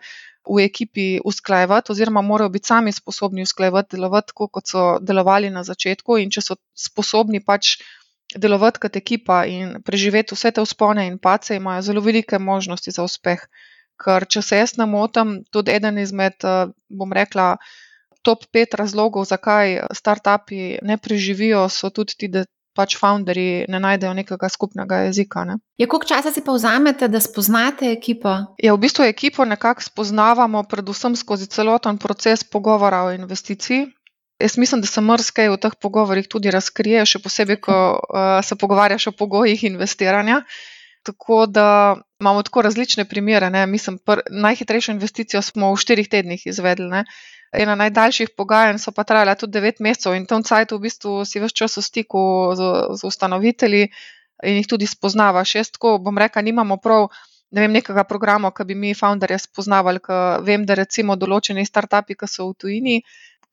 v 0.47 0.63
ekipi 0.65 1.07
usklajevati, 1.27 1.91
oziroma 1.91 2.23
morajo 2.25 2.49
biti 2.49 2.71
sami 2.71 2.91
sposobni 2.95 3.43
usklajevati, 3.45 3.97
delovati 3.97 4.31
tako, 4.31 4.47
kot 4.47 4.71
so 4.71 4.85
delovali 5.01 5.51
na 5.51 5.65
začetku. 5.67 6.17
In 6.23 6.31
če 6.31 6.47
so 6.51 6.61
sposobni 6.75 7.43
pač. 7.43 7.77
Delovati 8.31 8.79
kot 8.79 8.95
ekipa 8.95 9.41
in 9.43 9.81
preživeti 9.83 10.31
vse 10.37 10.53
te 10.55 10.63
uspone 10.63 11.03
in 11.03 11.17
pace, 11.19 11.57
imajo 11.59 11.81
zelo 11.83 11.99
velike 11.99 12.37
možnosti 12.39 12.93
za 12.95 13.03
uspeh. 13.03 13.43
Ker, 14.01 14.25
če 14.25 14.41
se 14.41 14.61
jaz 14.61 14.75
ne 14.81 14.87
motim, 14.89 15.41
tudi 15.53 15.73
eden 15.75 15.99
izmed, 16.01 16.37
eh, 16.43 16.71
bom 16.89 17.13
rekla, 17.13 17.55
top 18.21 18.45
pet 18.53 18.73
razlogov, 18.77 19.25
zakaj 19.29 19.79
startupi 19.97 20.77
ne 20.85 20.97
preživijo, 20.97 21.67
so 21.69 21.89
tudi 21.89 22.17
ti, 22.17 22.27
da 22.27 22.45
pač 22.77 22.95
founderji 22.95 23.65
ne 23.67 23.79
najdejo 23.83 24.13
nekega 24.15 24.49
skupnega 24.49 25.01
jezika. 25.07 25.43
Ne. 25.47 25.57
Ja, 25.81 25.87
koliko 25.91 26.07
časa 26.07 26.31
si 26.31 26.43
pa 26.45 26.55
vzamete, 26.55 27.09
da 27.11 27.19
spoznate 27.19 27.91
ekipo? 27.91 28.31
Ja, 28.63 28.75
v 28.75 28.81
bistvu 28.85 29.07
ekipo 29.09 29.45
nekako 29.45 29.83
spoznavamo, 29.83 30.63
predvsem 30.71 31.17
skozi 31.19 31.49
celoten 31.51 31.99
proces 31.99 32.45
pogovora 32.47 33.03
o 33.07 33.11
investiciji. 33.15 33.89
Jaz 34.41 34.57
mislim, 34.57 34.81
da 34.81 34.87
se 34.87 35.01
mrskaj 35.01 35.51
v 35.53 35.57
teh 35.61 35.73
pogovorih 35.81 36.25
tudi 36.31 36.51
razkrije, 36.51 37.03
še 37.05 37.19
posebej, 37.21 37.59
ko 37.61 37.75
uh, 37.93 38.39
se 38.41 38.57
pogovarjaš 38.57 39.11
o 39.11 39.17
pogojih 39.17 39.67
investiranja. 39.67 40.41
Tako 41.03 41.45
da 41.45 41.97
imamo 42.21 42.43
tako 42.43 42.61
različne 42.61 43.05
primere. 43.09 43.49
Ne. 43.49 43.65
Mislim, 43.65 43.97
pr, 43.97 44.21
najhitrejšo 44.29 44.91
investicijo 44.91 45.41
smo 45.41 45.73
v 45.73 45.77
štirih 45.81 46.09
tednih 46.09 46.45
izvedli. 46.45 46.89
Ne. 46.89 47.05
Ena 47.51 47.75
najdaljših 47.75 48.29
pogajanj 48.37 48.79
so 48.79 48.93
pa 48.95 49.03
trajala 49.03 49.35
tudi 49.35 49.57
devet 49.57 49.81
mesecev 49.83 50.15
in 50.15 50.23
v 50.23 50.31
tem 50.31 50.43
cajtu 50.43 50.77
v 50.77 50.85
bistvu 50.87 51.15
si 51.27 51.41
več 51.43 51.57
čas 51.57 51.75
v 51.77 51.83
stiku 51.83 52.21
z, 52.55 52.69
z 52.95 53.09
ustanovitelji 53.09 53.89
in 54.47 54.61
jih 54.61 54.69
tudi 54.69 54.87
spoznavaš. 54.87 55.55
Jaz 55.55 55.73
tako 55.75 55.97
bom 55.99 56.17
rekel, 56.17 56.45
nimamo 56.47 56.77
prav 56.77 57.09
ne 57.51 57.65
vem, 57.65 57.73
nekega 57.75 58.03
programa, 58.07 58.51
ki 58.55 58.65
bi 58.69 58.77
mi, 58.79 58.93
founderje, 58.95 59.41
spoznavali, 59.43 59.99
ker 60.03 60.43
vem, 60.47 60.63
da 60.67 60.77
recimo 60.79 61.17
določeni 61.19 61.65
startupi, 61.67 62.15
ki 62.15 62.29
so 62.31 62.47
v 62.47 62.55
tujini, 62.63 63.01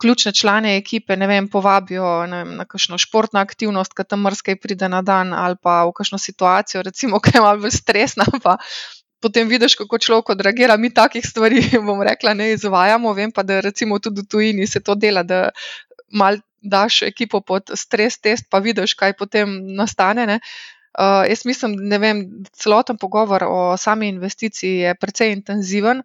ključne 0.00 0.32
člane 0.32 0.76
ekipe 0.76 1.16
vem, 1.16 1.48
povabijo 1.48 2.20
vem, 2.20 2.56
na 2.56 2.64
kakšno 2.64 2.98
športno 2.98 3.40
aktivnost, 3.40 3.94
ki 3.94 4.06
tam 4.08 4.22
mrzkaj 4.26 4.56
pride 4.62 4.88
na 4.88 5.02
dan, 5.02 5.34
ali 5.34 5.56
pa 5.62 5.84
v 5.84 5.92
kakšno 5.96 6.18
situacijo, 6.18 6.82
recimo, 6.82 7.20
ki 7.20 7.36
je 7.36 7.42
malo 7.42 7.64
bolj 7.64 7.74
stresna. 7.78 8.24
Potem 9.20 9.48
vidiš, 9.50 9.74
kako 9.74 9.98
človek 9.98 10.28
odreagira. 10.36 10.76
Mi 10.76 10.92
takih 10.94 11.24
stvari, 11.26 11.62
bom 11.86 12.02
rekla, 12.06 12.34
ne 12.38 12.52
izvajamo. 12.52 13.12
Vem 13.12 13.32
pa, 13.34 13.42
da 13.42 13.60
recimo 13.60 13.98
tudi 13.98 14.22
v 14.22 14.30
tujini 14.30 14.66
se 14.66 14.80
to 14.80 14.94
dela, 14.94 15.22
da 15.22 15.48
mal 16.14 16.38
daš 16.62 17.02
ekipo 17.02 17.40
pod 17.40 17.70
stres 17.74 18.18
test, 18.18 18.46
pa 18.50 18.58
vidiš, 18.62 18.94
kaj 18.94 19.16
potem 19.18 19.58
nastane. 19.74 20.38
Uh, 20.98 21.26
jaz 21.28 21.44
mislim, 21.46 21.74
da 21.90 21.98
celoten 22.52 22.96
pogovor 22.98 23.44
o 23.46 23.76
sami 23.76 24.08
investiciji 24.08 24.78
je 24.86 24.94
precej 24.94 25.32
intenziven, 25.32 26.02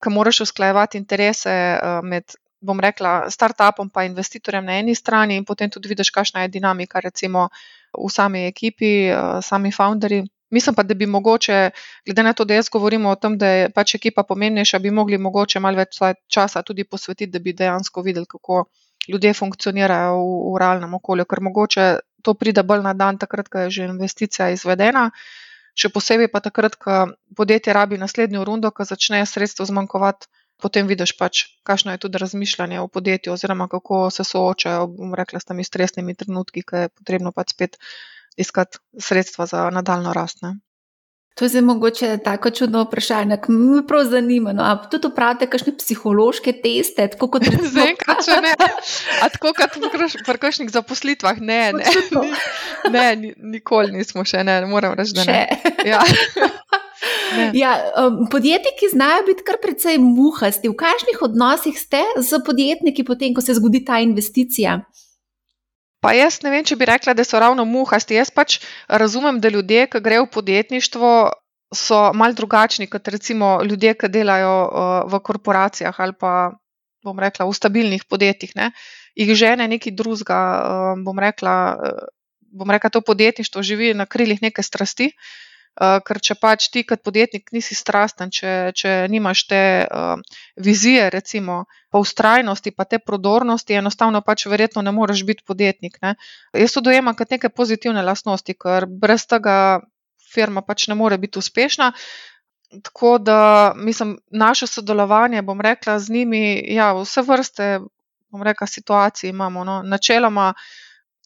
ker 0.00 0.12
moraš 0.12 0.40
usklajevati 0.44 0.98
interese 0.98 1.52
uh, 1.52 2.00
med 2.04 2.36
bom 2.64 2.80
rekla, 2.80 3.30
startupom 3.30 3.90
in 4.02 4.12
investitorjem 4.12 4.64
na 4.64 4.78
eni 4.80 4.94
strani, 4.94 5.36
in 5.36 5.44
potem 5.44 5.70
tudi 5.70 5.88
vidiš, 5.88 6.10
kakšna 6.10 6.42
je 6.42 6.48
dinamika, 6.48 7.00
recimo 7.00 7.48
v 7.92 8.10
sami 8.10 8.46
ekipi, 8.46 9.10
eh, 9.10 9.42
sami 9.42 9.72
founderji. 9.72 10.24
Mislim 10.50 10.74
pa, 10.74 10.82
da 10.82 10.94
bi 10.94 11.06
mogoče, 11.06 11.70
glede 12.06 12.22
na 12.22 12.32
to, 12.32 12.44
da 12.44 12.54
jaz 12.54 12.68
govorim 12.68 13.06
o 13.06 13.14
tem, 13.14 13.38
da 13.38 13.48
je 13.48 13.70
pač 13.70 13.94
ekipa 13.94 14.22
pomembnejša, 14.22 14.78
bi 14.78 14.90
mogli 14.90 15.18
mogoče 15.18 15.60
malo 15.60 15.76
več 15.76 15.98
časa 16.28 16.62
tudi 16.62 16.84
posvetiti, 16.84 17.30
da 17.32 17.38
bi 17.38 17.52
dejansko 17.52 18.02
videli, 18.02 18.26
kako 18.26 18.64
ljudje 19.08 19.34
funkcionirajo 19.34 20.14
v, 20.18 20.52
v 20.52 20.60
realnem 20.62 20.94
okolju, 20.94 21.24
ker 21.24 21.40
mogoče 21.40 21.86
to 22.22 22.34
pride 22.34 22.62
bolj 22.62 22.84
na 22.84 22.94
dan, 22.94 23.18
takrat, 23.18 23.48
ko 23.48 23.64
je 23.64 23.70
že 23.70 23.88
investicija 23.88 24.50
izvedena. 24.54 25.10
Še 25.74 25.90
posebej 25.90 26.30
pa 26.30 26.40
takrat, 26.40 26.76
ko 26.78 27.00
podjetje 27.36 27.74
rabi 27.74 27.98
naslednjo 27.98 28.44
rundo, 28.46 28.70
ko 28.70 28.86
začne 28.86 29.24
sredstvo 29.26 29.66
zmanjkovati 29.66 30.30
potem 30.62 30.86
vidiš, 30.86 31.14
pač, 31.18 31.44
kakšno 31.66 31.94
je 31.94 32.02
tudi 32.04 32.18
razmišljanje 32.18 32.80
o 32.80 32.88
podjetju, 32.88 33.32
oziroma 33.32 33.68
kako 33.68 34.10
se 34.10 34.24
soočajo, 34.24 34.86
bom 34.98 35.14
rekla, 35.14 35.40
s 35.40 35.50
temi 35.50 35.64
stresnimi 35.64 36.14
trenutki, 36.14 36.62
ki 36.62 36.84
je 36.84 36.92
potrebno 36.94 37.32
pač 37.32 37.56
spet 37.56 37.78
iskati 38.36 38.78
sredstva 38.98 39.46
za 39.46 39.68
nadaljno 39.70 40.12
rast. 40.12 40.42
Ne. 40.42 40.56
To 41.34 41.44
je 41.44 41.48
zdaj 41.48 41.62
mogoče 41.62 42.18
tako 42.24 42.50
čudno 42.50 42.84
vprašanje, 42.84 43.36
ki 43.42 43.52
me 43.52 43.80
prav 43.86 44.04
zanima. 44.04 44.52
No, 44.52 44.66
tudi 44.90 45.08
upravite 45.10 45.48
kakšne 45.50 45.72
psihološke 45.78 46.52
teste, 46.62 47.08
tako 47.10 47.28
kot 47.34 47.42
recimo, 47.50 47.70
Zaenkrat, 47.78 48.22
če 48.26 48.38
ne. 48.44 48.54
A 49.22 49.28
tako 49.34 49.50
kot 49.58 49.74
pri 50.26 50.38
kakšnih 50.38 50.70
zaposlitvah, 50.70 51.42
ne, 51.42 51.72
ne. 51.74 51.90
ne, 52.94 53.34
nikoli 53.56 53.96
nismo 53.98 54.22
še, 54.24 54.44
ne, 54.46 54.60
moram 54.70 54.94
reči, 54.94 55.18
da 55.18 55.26
ne. 55.26 55.42
Ja. 55.90 56.02
Ja, 57.54 57.72
um, 58.06 58.26
podjetniki 58.30 58.88
znajo 58.92 59.24
biti 59.26 59.44
kar 59.46 59.58
precej 59.62 59.98
muhasti. 59.98 60.68
V 60.68 60.76
kakšnih 60.78 61.22
odnosih 61.22 61.78
ste 61.78 62.02
z 62.16 62.40
podjetniki, 62.46 63.04
potem, 63.04 63.34
ko 63.34 63.44
se 63.44 63.56
zgodi 63.56 63.84
ta 63.84 64.00
investicija? 64.02 64.80
Pa 66.04 66.12
jaz 66.12 66.42
ne 66.44 66.52
vem, 66.52 66.64
če 66.66 66.76
bi 66.76 66.88
rekla, 66.88 67.14
da 67.16 67.24
so 67.24 67.40
ravno 67.40 67.64
muhasti. 67.64 68.18
Jaz 68.18 68.30
pač 68.34 68.58
razumem, 68.88 69.40
da 69.40 69.48
ljudje, 69.48 69.86
ki 69.92 70.02
grejo 70.04 70.26
v 70.26 70.34
podjetništvo, 70.36 71.12
so 71.74 72.00
mal 72.14 72.34
drugačni 72.36 72.86
kot 72.90 73.08
recimo 73.08 73.56
ljudje, 73.64 73.94
ki 73.98 74.12
delajo 74.12 74.56
uh, 74.64 74.90
v 75.10 75.22
korporacijah 75.24 75.96
ali 75.98 76.14
pa 76.14 76.52
bom 77.04 77.18
rekla 77.18 77.48
v 77.48 77.56
stabilnih 77.56 78.04
podjetjih. 78.08 78.52
Ne. 78.56 78.70
Ih 79.16 79.32
žene 79.34 79.66
neki 79.68 79.94
drugega, 79.96 80.42
uh, 80.60 81.00
bom, 81.02 81.18
uh, 81.18 82.04
bom 82.52 82.70
rekla, 82.70 82.90
to 82.90 83.00
podjetništvo 83.00 83.62
živi 83.62 83.94
na 83.94 84.06
krilih 84.06 84.42
neke 84.42 84.62
strasti. 84.62 85.10
Uh, 85.10 85.43
ker 85.74 86.20
če 86.22 86.36
pač 86.38 86.68
ti 86.70 86.84
kot 86.86 87.02
podjetnik 87.02 87.50
nisi 87.52 87.74
strasten, 87.74 88.30
če, 88.30 88.72
če 88.78 88.92
nimaš 89.10 89.44
te 89.50 89.62
uh, 89.84 90.20
vizije, 90.56 91.08
recimo, 91.10 91.64
pa 91.90 92.02
ustrajnosti, 92.02 92.70
pa 92.70 92.86
te 92.86 93.00
prodornosti, 93.02 93.74
enostavno 93.80 94.22
pač 94.22 94.46
verjetno 94.46 94.84
ne 94.86 94.92
moreš 94.94 95.24
biti 95.26 95.42
podjetnik. 95.46 95.98
Ne? 96.02 96.14
Jaz 96.54 96.76
to 96.76 96.84
dojemam 96.84 97.16
kot 97.18 97.34
neke 97.34 97.50
pozitivne 97.50 98.04
lastnosti, 98.06 98.54
ker 98.54 98.86
brez 98.86 99.26
tega 99.26 99.56
firma 100.34 100.62
pač 100.62 100.86
ne 100.90 100.98
more 100.98 101.18
biti 101.18 101.38
uspešna. 101.42 101.90
Tako 102.82 103.18
da, 103.22 103.38
mislim, 103.76 104.16
naše 104.30 104.66
sodelovanje, 104.66 105.42
bom 105.42 105.60
rekla, 105.62 105.98
z 106.02 106.10
njimi, 106.10 106.58
ja, 106.74 106.92
vse 106.94 107.22
vrste, 107.22 107.68
bom 108.30 108.42
rekla, 108.42 108.66
situacij 108.66 109.30
imamo. 109.30 109.64
No. 109.64 109.82
Načeloma, 109.82 110.52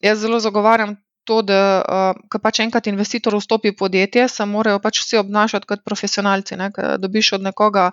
jaz 0.04 0.20
zelo 0.24 0.40
zagovarjam 0.40 0.96
to, 1.28 1.42
da 1.44 1.60
uh, 1.80 2.22
ko 2.32 2.40
pač 2.40 2.62
enkrat 2.64 2.88
investitor 2.88 3.36
vstopi 3.36 3.74
v 3.74 3.78
podjetje, 3.82 4.24
se 4.32 4.46
morajo 4.48 4.80
pač 4.84 5.02
vsi 5.02 5.20
obnašati 5.20 5.68
kot 5.68 5.84
profesionalci. 5.84 6.56
Ne? 6.56 6.70
Dobiš 7.02 7.34
od 7.38 7.44
nekoga 7.44 7.90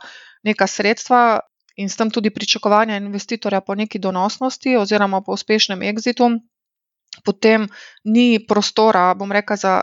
neka 0.47 0.67
sredstva 0.69 1.41
in 1.75 1.91
s 1.91 1.99
tem 1.99 2.11
tudi 2.11 2.31
pričakovanja 2.31 2.97
investitorja 3.01 3.59
po 3.61 3.75
neki 3.75 3.99
donosnosti 3.99 4.77
oziroma 4.79 5.21
po 5.21 5.35
uspešnem 5.35 5.83
exitu, 5.91 6.29
potem 7.25 7.67
ni 8.05 8.39
prostora, 8.47 9.13
bom 9.19 9.31
rekel, 9.31 9.59
za 9.59 9.81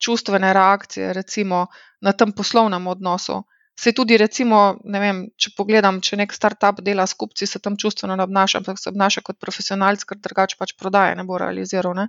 čustvene 0.00 0.52
reakcije, 0.52 1.12
recimo 1.12 1.66
na 2.00 2.12
tem 2.12 2.32
poslovnem 2.32 2.86
odnosu. 2.86 3.42
Se 3.80 3.90
tudi, 3.92 4.16
recimo, 4.16 4.76
vem, 4.86 5.24
če 5.36 5.50
pogledam, 5.56 5.98
če 6.00 6.16
nek 6.20 6.32
startup 6.32 6.78
dela 6.86 7.06
s 7.10 7.16
kupci, 7.18 7.46
se 7.46 7.58
tam 7.58 7.76
čustveno 7.80 8.14
ne 8.16 8.22
obnaša, 8.22 8.60
ampak 8.62 8.78
se 8.78 8.88
obnaša 8.92 9.24
kot 9.26 9.40
profesionalc, 9.42 10.04
ker 10.06 10.20
drugače 10.22 10.56
pač 10.60 10.76
prodaje 10.78 11.16
ne 11.18 11.24
bo 11.26 11.40
realiziral. 11.42 11.96
Ne? 11.98 12.06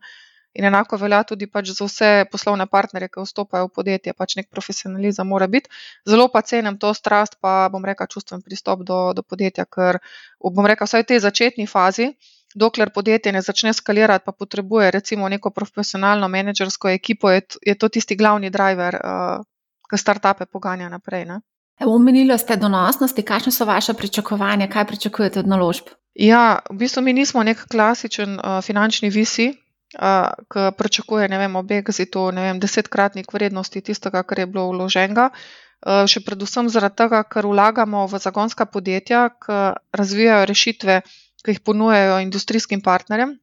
In 0.55 0.65
enako 0.65 0.97
velja 0.97 1.23
tudi 1.27 1.47
pač 1.51 1.73
za 1.75 1.83
vse 1.83 2.09
poslovne 2.31 2.65
partnerje, 2.71 3.09
ki 3.11 3.23
vstopajo 3.25 3.67
v 3.67 3.73
podjetje, 3.75 4.13
pač 4.15 4.37
nek 4.39 4.47
profesionalizem 4.47 5.27
mora 5.27 5.49
biti. 5.51 5.67
Zelo 6.07 6.29
pa 6.31 6.41
cenim 6.47 6.77
to 6.79 6.93
strast, 6.95 7.35
pa 7.43 7.67
bom 7.73 7.83
rekel 7.83 8.07
čustven 8.07 8.43
pristop 8.45 8.85
do, 8.87 8.99
do 9.17 9.23
podjetja, 9.23 9.65
ker 9.67 9.99
bom 10.39 10.65
rekel 10.65 10.87
vsaj 10.87 11.03
v 11.03 11.09
tej 11.11 11.19
začetni 11.27 11.67
fazi, 11.67 12.13
dokler 12.55 12.93
podjetje 12.95 13.33
ne 13.35 13.41
začne 13.43 13.73
skalirati, 13.75 14.23
pa 14.25 14.31
potrebuje 14.31 14.91
recimo 14.95 15.27
neko 15.29 15.51
profesionalno 15.51 16.31
menedžersko 16.31 16.93
ekipo, 16.95 17.33
je, 17.35 17.41
je 17.61 17.75
to 17.75 17.91
tisti 17.91 18.15
glavni 18.15 18.49
driver, 18.49 18.95
uh, 18.95 19.43
ki 19.91 19.99
startupe 19.99 20.47
poganja 20.47 20.87
naprej. 20.89 21.25
Ne? 21.25 21.41
Omenili 21.83 22.37
ste 22.39 22.55
donosnosti, 22.55 23.27
kakšne 23.27 23.51
so 23.51 23.67
vaše 23.67 23.93
pričakovanja, 23.93 24.71
kaj 24.71 24.87
pričakujete 24.87 25.43
od 25.43 25.51
naložb? 25.51 25.91
Ja, 26.15 26.63
v 26.71 26.79
bistvu 26.79 27.03
mi 27.03 27.13
nismo 27.13 27.43
nek 27.43 27.67
klasičen 27.67 28.39
uh, 28.39 28.63
finančni 28.63 29.11
visi, 29.11 29.51
ki 29.95 30.71
pričakuje, 30.77 31.29
ne 31.31 31.37
vem, 31.39 31.55
ob 31.55 31.71
exitu, 31.71 32.31
ne 32.35 32.49
vem, 32.49 32.59
desetkratnik 32.59 33.31
vrednosti 33.33 33.81
tistega, 33.81 34.23
kar 34.23 34.39
je 34.39 34.49
bilo 34.49 34.67
vloženega. 34.73 35.29
Uh, 35.31 36.03
še 36.09 36.23
predvsem 36.25 36.69
zaradi 36.71 36.97
tega, 37.03 37.21
ker 37.29 37.45
vlagamo 37.45 38.05
v 38.09 38.19
zagonska 38.19 38.65
podjetja, 38.65 39.29
ki 39.37 39.57
razvijajo 39.93 40.45
rešitve, 40.49 41.01
ki 41.45 41.53
jih 41.53 41.61
ponujajo 41.61 42.21
industrijskim 42.23 42.81
partnerjem. 42.81 43.35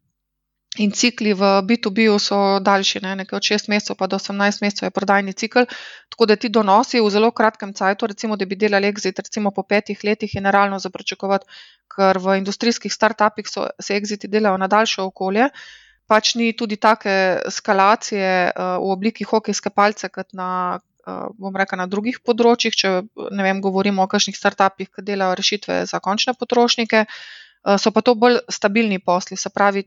In 0.80 0.88
cikli 0.96 1.34
v 1.36 1.48
B2B 1.68 2.06
so 2.16 2.58
daljši, 2.64 3.02
ne? 3.04 3.12
nekaj 3.20 3.36
od 3.36 3.44
6 3.44 3.68
mesecev 3.68 3.96
pa 4.00 4.08
do 4.08 4.16
18 4.16 4.64
mesecev 4.64 4.86
je 4.88 4.94
prodajni 4.96 5.34
cikl. 5.36 5.68
Tako 6.08 6.26
da 6.26 6.36
ti 6.40 6.48
donosi 6.48 7.02
v 7.04 7.10
zelo 7.12 7.28
kratkem 7.30 7.74
času, 7.76 8.08
recimo, 8.08 8.40
da 8.40 8.48
bi 8.48 8.56
delali 8.56 8.88
exit, 8.88 9.20
recimo 9.20 9.52
po 9.52 9.62
petih 9.68 10.00
letih, 10.02 10.32
je 10.34 10.40
nerealno 10.40 10.80
za 10.80 10.88
pričakovati, 10.90 11.46
ker 11.92 12.18
v 12.18 12.38
industrijskih 12.40 12.92
startupih 12.92 13.44
so, 13.46 13.68
se 13.78 14.00
exiti 14.00 14.32
delajo 14.32 14.56
na 14.56 14.66
daljše 14.66 15.04
okolje. 15.04 15.52
Uh, 15.52 15.81
pač 16.12 16.34
ni 16.36 16.52
tudi 16.52 16.76
take 16.76 17.40
skalacije 17.48 18.52
uh, 18.52 18.76
v 18.84 18.92
obliki 18.92 19.24
hokejske 19.24 19.72
palce, 19.72 20.12
kot 20.12 20.36
na, 20.36 20.76
uh, 21.08 21.32
bom 21.40 21.56
rekel, 21.56 21.80
na 21.80 21.88
drugih 21.88 22.20
področjih. 22.20 22.76
Če 22.76 22.90
ne 23.08 23.46
vem, 23.46 23.64
govorimo 23.64 24.04
o 24.04 24.10
kakšnih 24.10 24.36
startupih, 24.36 24.92
ki 24.92 25.06
delajo 25.06 25.38
rešitve 25.40 25.82
za 25.88 26.02
končne 26.04 26.36
potrošnike, 26.36 27.06
uh, 27.08 27.78
so 27.80 27.94
pa 27.96 28.04
to 28.04 28.12
bolj 28.12 28.42
stabilni 28.52 29.00
posli, 29.00 29.40
se 29.40 29.48
pravi, 29.48 29.86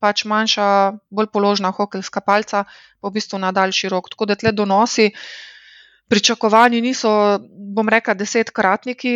pač 0.00 0.24
manjša, 0.28 0.68
bolj 1.12 1.28
položna 1.32 1.72
hokejska 1.76 2.24
palca, 2.24 2.64
pa 3.00 3.08
v 3.08 3.16
bistvu 3.16 3.40
na 3.42 3.52
daljši 3.52 3.92
rok. 3.92 4.08
Tako 4.12 4.32
da 4.32 4.38
tle 4.40 4.52
donosi. 4.56 5.10
Pričakovani 6.06 6.78
niso, 6.84 7.10
bom 7.74 7.88
rekel, 7.90 8.14
desetkratniki, 8.14 9.14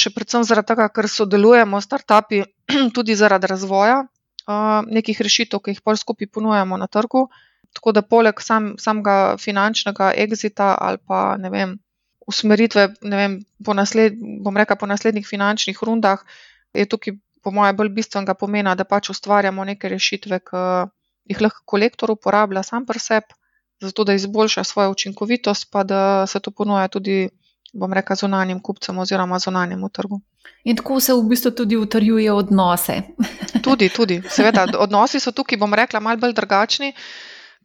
še 0.00 0.12
predvsem 0.14 0.46
zaradi 0.48 0.70
tega, 0.72 0.86
ker 0.88 1.04
sodelujemo 1.12 1.76
s 1.76 1.84
startupi, 1.90 2.40
tudi 2.96 3.12
zaradi 3.18 3.50
razvoja 3.52 3.98
nekih 4.90 5.20
rešitev, 5.20 5.60
ki 5.60 5.74
jih 5.74 5.82
pol 5.84 5.96
skupaj 5.96 6.28
ponujamo 6.28 6.76
na 6.76 6.86
trgu. 6.86 7.28
Tako 7.74 7.92
da 7.92 8.02
poleg 8.02 8.40
sam, 8.40 8.74
samega 8.78 9.36
finančnega 9.40 10.12
exita 10.14 10.74
ali 10.78 10.98
pa 11.06 11.36
ne 11.38 11.50
vem, 11.50 11.78
usmeritve, 12.26 12.88
ne 13.02 13.16
vem, 13.16 13.38
po, 13.64 13.74
nasled, 13.74 14.16
rekel, 14.56 14.76
po 14.80 14.86
naslednjih 14.86 15.26
finančnih 15.26 15.82
rundah, 15.82 16.22
je 16.74 16.86
tukaj, 16.86 17.16
po 17.42 17.50
mojem, 17.50 17.76
bolj 17.76 17.90
bistvenega 17.92 18.34
pomena, 18.34 18.74
da 18.74 18.84
pač 18.88 19.10
ustvarjamo 19.12 19.64
neke 19.64 19.90
rešitve, 19.92 20.38
ki 20.48 20.62
jih 21.32 21.40
lahko 21.40 21.64
kolektor 21.74 22.14
uporablja 22.14 22.62
sam 22.62 22.86
pri 22.86 23.00
sebi, 23.00 23.36
zato 23.82 24.04
da 24.04 24.14
izboljša 24.16 24.64
svojo 24.64 24.94
učinkovitost, 24.94 25.68
pa 25.70 25.84
da 25.84 26.26
se 26.26 26.40
to 26.40 26.50
ponuja 26.50 26.88
tudi 26.88 27.28
bom 27.72 27.92
rekel, 27.92 28.16
zunanjim 28.16 28.60
kupcem 28.60 28.98
oziroma 28.98 29.38
zunanjemu 29.38 29.88
trgu. 29.88 30.20
In 30.64 30.76
tako 30.76 31.00
se 31.00 31.12
v 31.12 31.22
bistvu 31.28 31.50
tudi 31.50 31.76
utrjuje 31.76 32.32
odnose. 32.32 33.00
tudi, 33.66 33.88
tudi. 33.88 34.20
Seveda, 34.30 34.66
odnosi 34.78 35.20
so 35.20 35.32
tukaj, 35.32 35.58
bom 35.60 35.74
rekla, 35.74 36.00
malce 36.00 36.20
bolj 36.20 36.34
drugačni, 36.36 36.92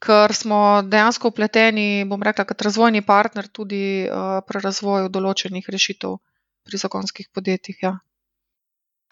ker 0.04 0.34
smo 0.36 0.82
dejansko 0.88 1.32
upleteni, 1.32 2.06
bom 2.10 2.24
rekla, 2.24 2.46
kot 2.48 2.62
razvojni 2.62 3.02
partner 3.06 3.48
tudi 3.48 4.08
uh, 4.08 4.40
pri 4.48 4.64
razvoju 4.64 5.12
določenih 5.14 5.66
rešitev 5.70 6.18
pri 6.68 6.78
zakonskih 6.78 7.30
podjetjih. 7.34 7.84
Ja. 7.84 7.98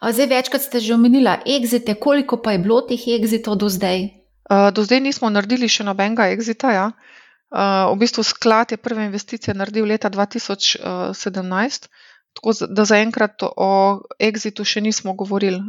Zdaj, 0.04 0.30
večkrat 0.30 0.62
ste 0.62 0.80
že 0.80 0.94
omenili 0.94 1.32
exite, 1.46 1.96
koliko 1.96 2.38
pa 2.38 2.54
je 2.54 2.64
bilo 2.64 2.82
teh 2.86 3.02
exitov 3.18 3.58
do 3.58 3.70
zdaj? 3.70 4.10
Uh, 4.48 4.70
do 4.72 4.84
zdaj 4.84 5.02
nismo 5.04 5.30
naredili 5.30 5.68
še 5.68 5.84
nobenega 5.88 6.30
exita. 6.32 6.72
Ja. 6.72 6.86
Uh, 6.92 7.17
v 7.52 7.96
bistvu 8.00 8.24
sklad 8.24 8.72
je 8.72 8.78
prve 8.78 9.06
investicije 9.06 9.54
naredil 9.56 9.86
leta 9.88 10.10
2017, 10.10 11.88
tako 12.34 12.54
da 12.70 12.86
zaenkrat 12.86 13.44
o 13.44 14.02
exitu 14.20 14.66
še 14.66 14.82
nismo 14.82 15.14
govorili. 15.14 15.62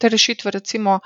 Te 0.00 0.08
rešitve, 0.08 0.50
recimo, 0.50 0.98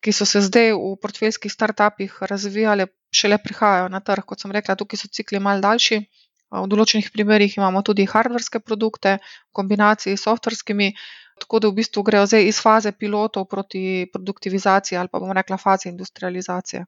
ki 0.00 0.12
so 0.12 0.24
se 0.24 0.40
zdaj 0.40 0.72
v 0.72 0.94
portfeljskih 1.02 1.52
startupih 1.52 2.16
razvijale, 2.30 2.88
šele 3.12 3.38
prihajajo 3.42 3.88
na 3.92 4.00
trg. 4.00 4.24
Kot 4.24 4.40
sem 4.40 4.52
rekla, 4.54 4.76
tukaj 4.78 5.04
so 5.04 5.12
cikli 5.12 5.40
mal 5.42 5.60
daljši. 5.60 6.00
V 6.48 6.64
določenih 6.72 7.10
primerjih 7.12 7.58
imamo 7.58 7.82
tudi 7.84 8.06
hardverske 8.08 8.60
produkte 8.64 9.18
v 9.20 9.50
kombinaciji 9.52 10.16
s 10.16 10.24
softverskimi, 10.24 10.94
tako 11.42 11.60
da 11.60 11.68
v 11.68 11.76
bistvu 11.82 12.02
grejo 12.02 12.24
zdaj 12.30 12.48
iz 12.48 12.60
faze 12.64 12.92
pilotov 12.96 13.44
proti 13.52 14.08
produktivizaciji 14.12 14.96
ali 14.96 15.12
pa 15.12 15.20
bomo 15.20 15.36
rekla 15.36 15.60
fazi 15.60 15.90
industrializacije. 15.92 16.86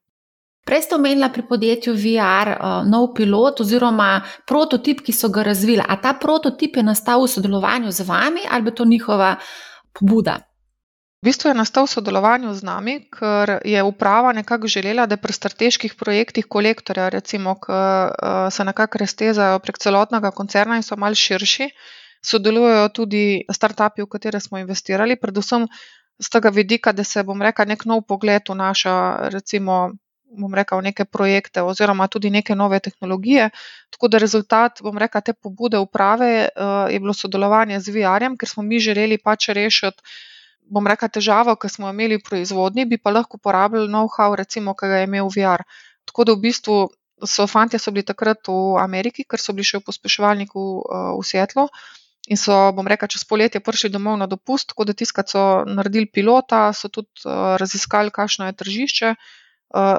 Prej 0.65 0.83
ste 0.83 0.95
omenili 0.95 1.29
pri 1.33 1.43
podjetju 1.49 1.95
VR 1.97 2.53
uh, 2.53 2.85
nov 2.87 3.15
pilot 3.17 3.61
oziroma 3.65 4.21
prototip, 4.47 5.01
ki 5.01 5.13
so 5.13 5.29
ga 5.33 5.43
razvili. 5.43 5.81
A 5.81 5.97
ta 5.97 6.13
prototip 6.15 6.77
je 6.77 6.85
nastal 6.85 7.25
v 7.25 7.33
sodelovanju 7.33 7.91
z 7.91 8.07
vami 8.07 8.45
ali 8.51 8.69
je 8.69 8.75
to 8.75 8.85
njihova 8.85 9.37
pobuda? 9.93 10.39
V 11.21 11.29
bistvu 11.29 11.51
je 11.51 11.55
nastal 11.55 11.85
v 11.85 11.93
sodelovanju 11.93 12.55
z 12.57 12.65
nami, 12.65 12.95
ker 13.13 13.59
je 13.65 13.83
uprava 13.85 14.33
nekako 14.33 14.69
želela, 14.73 15.05
da 15.07 15.19
pri 15.21 15.33
strateških 15.33 15.95
projektih 15.95 16.47
kolektorja, 16.49 17.09
recimo, 17.13 17.59
ki 17.61 17.73
uh, 17.73 18.49
se 18.49 18.65
nekako 18.65 18.99
raztezajo 18.99 19.59
prek 19.61 19.79
celotnega 19.79 20.31
koncerna 20.31 20.77
in 20.81 20.83
so 20.83 20.97
mal 20.97 21.13
širši, 21.13 21.69
sodelujejo 22.25 22.89
tudi 22.97 23.45
startupi, 23.53 24.01
v 24.01 24.09
katere 24.09 24.41
smo 24.41 24.59
investirali, 24.65 25.17
predvsem 25.21 25.69
z 26.21 26.29
tega 26.33 26.49
vidika, 26.49 26.93
da 26.93 27.05
se, 27.05 27.21
bom 27.25 27.43
rekel, 27.43 27.69
nek 27.69 27.85
nov 27.85 28.07
pogled 28.09 28.49
v 28.49 28.57
naša, 28.57 28.95
recimo, 29.33 29.91
bom 30.31 30.55
rekel, 30.55 30.81
neke 30.83 31.05
projekte 31.05 31.63
oziroma 31.63 32.07
tudi 32.09 32.31
neke 32.31 32.55
nove 32.55 32.81
tehnologije. 32.81 33.51
Tako 33.91 34.09
da 34.09 34.19
rezultat, 34.19 34.83
bom 34.83 34.99
rekel, 34.99 35.23
te 35.27 35.33
pobude 35.33 35.79
uprave 35.79 36.49
uh, 36.49 36.93
je 36.93 37.01
bilo 37.01 37.15
sodelovanje 37.15 37.81
z 37.81 37.95
VR-jem, 37.97 38.37
ker 38.39 38.49
smo 38.49 38.63
mi 38.63 38.79
želeli 38.79 39.19
pač 39.19 39.49
rešiti, 39.49 40.03
bom 40.71 40.87
rekel, 40.87 41.11
težavo, 41.11 41.57
ki 41.57 41.69
smo 41.69 41.91
imeli 41.91 42.21
v 42.21 42.27
proizvodnji, 42.29 42.87
bi 42.87 42.99
pa 42.99 43.11
lahko 43.11 43.41
uporabljali 43.41 43.91
know-how, 43.91 44.37
recimo, 44.39 44.75
ki 44.75 44.91
ga 44.91 45.03
je 45.03 45.11
imel 45.11 45.31
VR. 45.35 45.67
Tako 46.07 46.25
da 46.25 46.37
v 46.37 46.45
bistvu 46.47 46.77
so 47.27 47.47
fanti 47.51 47.79
so 47.79 47.91
bili 47.91 48.07
takrat 48.07 48.47
v 48.49 48.79
Ameriki, 48.81 49.27
ker 49.27 49.43
so 49.43 49.53
bili 49.53 49.67
še 49.67 49.83
v 49.83 49.89
pospeševalniku 49.91 50.61
uh, 50.61 51.11
v 51.19 51.27
Svetlo. 51.27 51.67
In 52.31 52.39
so, 52.39 52.55
bom 52.77 52.87
rekel, 52.87 53.09
čez 53.11 53.25
poletje 53.27 53.59
prišli 53.65 53.91
domov 53.91 54.15
na 54.21 54.29
dopust, 54.31 54.71
tako 54.71 54.87
da 54.87 54.95
tiskati 54.95 55.35
so 55.35 55.43
naredili 55.67 56.07
pilota, 56.07 56.69
so 56.77 56.87
tudi 56.93 57.11
uh, 57.27 57.59
raziskali, 57.59 58.13
kakšno 58.15 58.47
je 58.47 58.59
tržišče, 58.61 59.09
uh, 59.11 59.40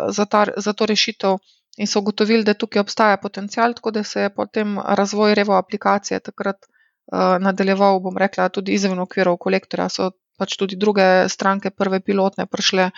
za, 0.10 0.25
ta, 0.25 0.45
za 0.57 0.73
to 0.73 0.86
rešitev 0.86 1.38
in 1.77 1.88
so 1.88 1.99
ugotovili, 1.99 2.43
da 2.43 2.53
tukaj 2.53 2.81
obstaja 2.81 3.17
potencial, 3.17 3.73
tako 3.73 3.91
da 3.91 4.03
se 4.03 4.21
je 4.21 4.34
potem 4.36 4.77
razvoj 4.79 5.36
revo 5.36 5.55
aplikacije 5.55 6.19
takrat 6.19 6.57
uh, 6.65 7.38
nadaljeval, 7.39 7.99
bom 7.99 8.17
rekla, 8.17 8.49
tudi 8.49 8.73
izven 8.73 8.99
okvirov 8.99 9.38
kolektorja. 9.38 9.89
So 9.89 10.12
pač 10.38 10.57
tudi 10.57 10.75
druge 10.75 11.29
stranke, 11.29 11.69
prve 11.69 12.01
pilotne, 12.01 12.45
prišle 12.45 12.89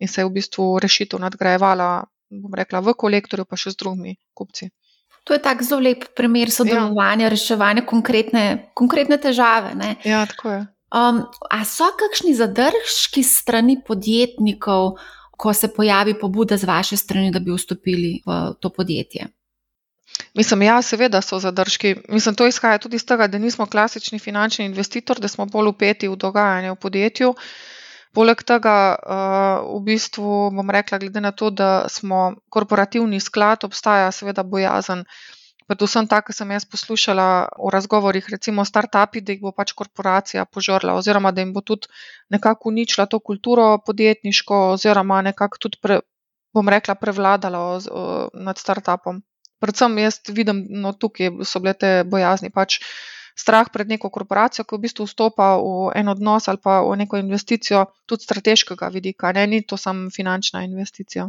in 0.00 0.08
se 0.08 0.20
je 0.20 0.26
v 0.26 0.34
bistvu 0.40 0.78
rešitev 0.82 1.20
nadgrajevala, 1.20 1.90
bom 2.30 2.54
rekla, 2.54 2.80
v 2.80 2.96
kolektorju, 2.98 3.46
pa 3.48 3.56
še 3.56 3.76
z 3.76 3.80
drugimi 3.84 4.16
kupci. 4.34 4.70
To 5.26 5.34
je 5.34 5.42
tako 5.42 5.66
zelo 5.66 5.82
lep 5.82 6.04
primer 6.14 6.50
sodelovanja, 6.54 7.26
ja. 7.26 7.30
reševanja 7.32 7.82
konkretne, 7.86 8.70
konkretne 8.78 9.18
težave. 9.18 9.74
Ne? 9.74 9.96
Ja, 10.06 10.22
tako 10.30 10.52
je. 10.52 10.60
Um, 10.94 11.24
a 11.50 11.64
so 11.66 11.88
kakšni 11.98 12.36
zadržki 12.38 13.24
strani 13.26 13.80
podjetnikov, 13.82 15.00
ko 15.36 15.52
se 15.52 15.68
pojavi 15.74 16.14
pobuda 16.20 16.56
z 16.56 16.64
vaše 16.64 16.96
strani, 16.96 17.30
da 17.30 17.40
bi 17.40 17.52
vstopili 17.52 18.20
v 18.26 18.54
to 18.60 18.70
podjetje? 18.70 19.26
Mislim, 20.34 20.62
ja, 20.62 20.82
seveda 20.82 21.20
so 21.22 21.38
zadržki. 21.38 21.96
Mislim, 22.08 22.34
to 22.34 22.46
izhaja 22.46 22.78
tudi 22.78 22.96
iz 22.96 23.06
tega, 23.06 23.26
da 23.26 23.38
nismo 23.38 23.66
klasični 23.66 24.18
finančni 24.18 24.64
investitor, 24.64 25.20
da 25.20 25.28
smo 25.28 25.46
bolj 25.46 25.68
upeti 25.68 26.08
v 26.08 26.16
dogajanje 26.16 26.70
v 26.70 26.76
podjetju. 26.76 27.34
Poleg 28.16 28.42
tega, 28.48 28.96
uh, 28.96 29.76
v 29.76 29.80
bistvu 29.84 30.50
bom 30.56 30.70
rekla, 30.72 30.98
glede 30.98 31.20
na 31.20 31.32
to, 31.32 31.50
da 31.50 31.88
smo 31.88 32.36
korporativni 32.48 33.20
sklad, 33.20 33.64
obstaja 33.64 34.12
seveda 34.12 34.42
bojazen, 34.42 35.04
predvsem 35.70 36.08
ta, 36.10 36.20
ki 36.22 36.34
sem 36.36 36.50
jaz 36.54 36.66
poslušala 36.70 37.26
v 37.58 37.70
razgovorih, 37.74 38.26
recimo 38.32 38.64
start-upi, 38.64 39.22
da 39.22 39.34
jih 39.34 39.42
bo 39.44 39.52
pač 39.52 39.74
korporacija 39.78 40.46
požrla, 40.46 40.94
oziroma 40.98 41.32
da 41.32 41.44
jim 41.44 41.52
bo 41.56 41.60
tudi 41.60 41.90
nekako 42.30 42.70
uničila 42.72 43.06
to 43.06 43.20
kulturo 43.20 43.66
podjetniško, 43.86 44.60
oziroma 44.76 45.22
nekako 45.26 45.62
tudi, 45.66 45.82
pre, 45.82 46.00
bom 46.54 46.68
rekla, 46.68 46.94
prevladala 46.94 47.60
o, 47.60 47.74
o, 47.76 48.06
nad 48.34 48.62
start-upom. 48.62 49.22
Predvsem 49.60 49.98
jaz 49.98 50.20
vidim, 50.28 50.66
no 50.82 50.92
tukaj 50.92 51.32
so 51.48 51.60
bile 51.64 51.74
te 51.74 51.92
bojazni. 52.04 52.52
Pač 52.52 52.80
Strah 53.36 53.68
pred 53.68 53.88
neko 53.92 54.08
korporacijo, 54.08 54.64
ki 54.64 54.78
v 54.78 54.82
bistvu 54.86 55.04
vstopa 55.04 55.46
v 55.60 55.92
en 56.00 56.08
odnos 56.08 56.48
ali 56.48 56.56
pa 56.56 56.80
v 56.80 56.96
neko 57.04 57.20
investicijo, 57.20 57.84
tudi 58.08 58.24
strateškega 58.24 58.88
vidika, 58.94 59.32
ne, 59.36 59.44
ni 59.46 59.60
to 59.60 59.76
samo 59.76 60.08
finančna 60.08 60.64
investicija. 60.64 61.28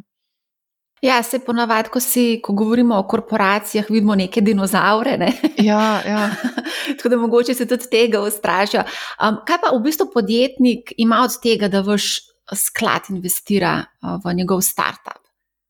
Ja, 1.01 1.23
se 1.23 1.39
ponavadi, 1.39 1.89
ko, 1.93 1.99
si, 1.99 2.39
ko 2.43 2.53
govorimo 2.57 2.97
o 2.97 3.03
korporacijah, 3.07 3.85
vidimo 3.89 4.15
neke 4.15 4.41
dinozaure. 4.41 5.17
Ne? 5.17 5.33
Ja, 5.57 6.01
ja. 6.07 6.29
Tako 6.97 7.09
da 7.09 7.17
mogoče 7.17 7.53
se 7.53 7.67
tudi 7.67 7.89
tega 7.91 8.21
ustrašijo. 8.21 8.81
Um, 9.21 9.37
kaj 9.45 9.61
pa 9.61 9.75
v 9.75 9.83
bistvu 9.83 10.09
podjetnik 10.13 10.93
ima 10.97 11.21
od 11.23 11.37
tega, 11.43 11.67
da 11.67 11.81
vaš 11.85 12.17
sklad 12.55 13.09
investira 13.09 13.83
v 14.23 14.33
njegov 14.33 14.61
startup? 14.61 15.21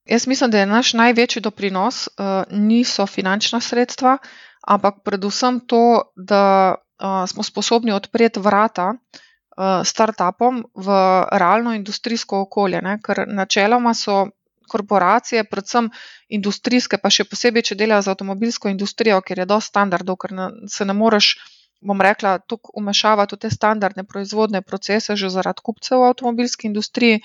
Jaz 0.05 0.27
mislim, 0.27 0.51
da 0.51 0.59
je 0.59 0.65
naš 0.65 0.93
največji 0.93 1.41
doprinos 1.41 2.07
uh, 2.07 2.43
niso 2.51 3.05
finančna 3.07 3.59
sredstva, 3.59 4.17
ampak 4.67 5.03
predvsem 5.03 5.59
to, 5.59 6.01
da 6.15 6.75
uh, 6.75 7.27
smo 7.27 7.43
sposobni 7.43 7.91
odpreti 7.91 8.39
vrata 8.39 8.93
uh, 8.93 9.83
startupom 9.83 10.63
v 10.75 10.87
realno 11.31 11.73
industrijsko 11.73 12.41
okolje. 12.41 12.81
Ne? 12.81 12.99
Ker 13.03 13.25
načeloma 13.27 13.93
so 13.93 14.27
korporacije, 14.69 15.43
predvsem 15.49 15.89
industrijske, 16.29 16.99
pa 17.01 17.11
še 17.13 17.25
posebej, 17.29 17.69
če 17.71 17.77
delajo 17.79 18.05
za 18.05 18.15
avtomobilsko 18.15 18.71
industrijo, 18.71 19.19
ker 19.21 19.43
je 19.43 19.47
dosti 19.49 19.73
standardov, 19.73 20.19
ker 20.23 20.35
se 20.71 20.85
ne 20.85 20.95
moreš, 20.97 21.35
bom 21.81 22.01
rekla, 22.01 22.37
tukaj 22.39 22.73
umešavati 22.81 23.35
v 23.35 23.41
te 23.45 23.51
standardne 23.53 24.03
proizvodne 24.03 24.61
procese, 24.61 25.15
že 25.15 25.29
zaradi 25.29 25.63
kupcev 25.63 26.01
v 26.01 26.11
avtomobilski 26.11 26.67
industriji. 26.67 27.21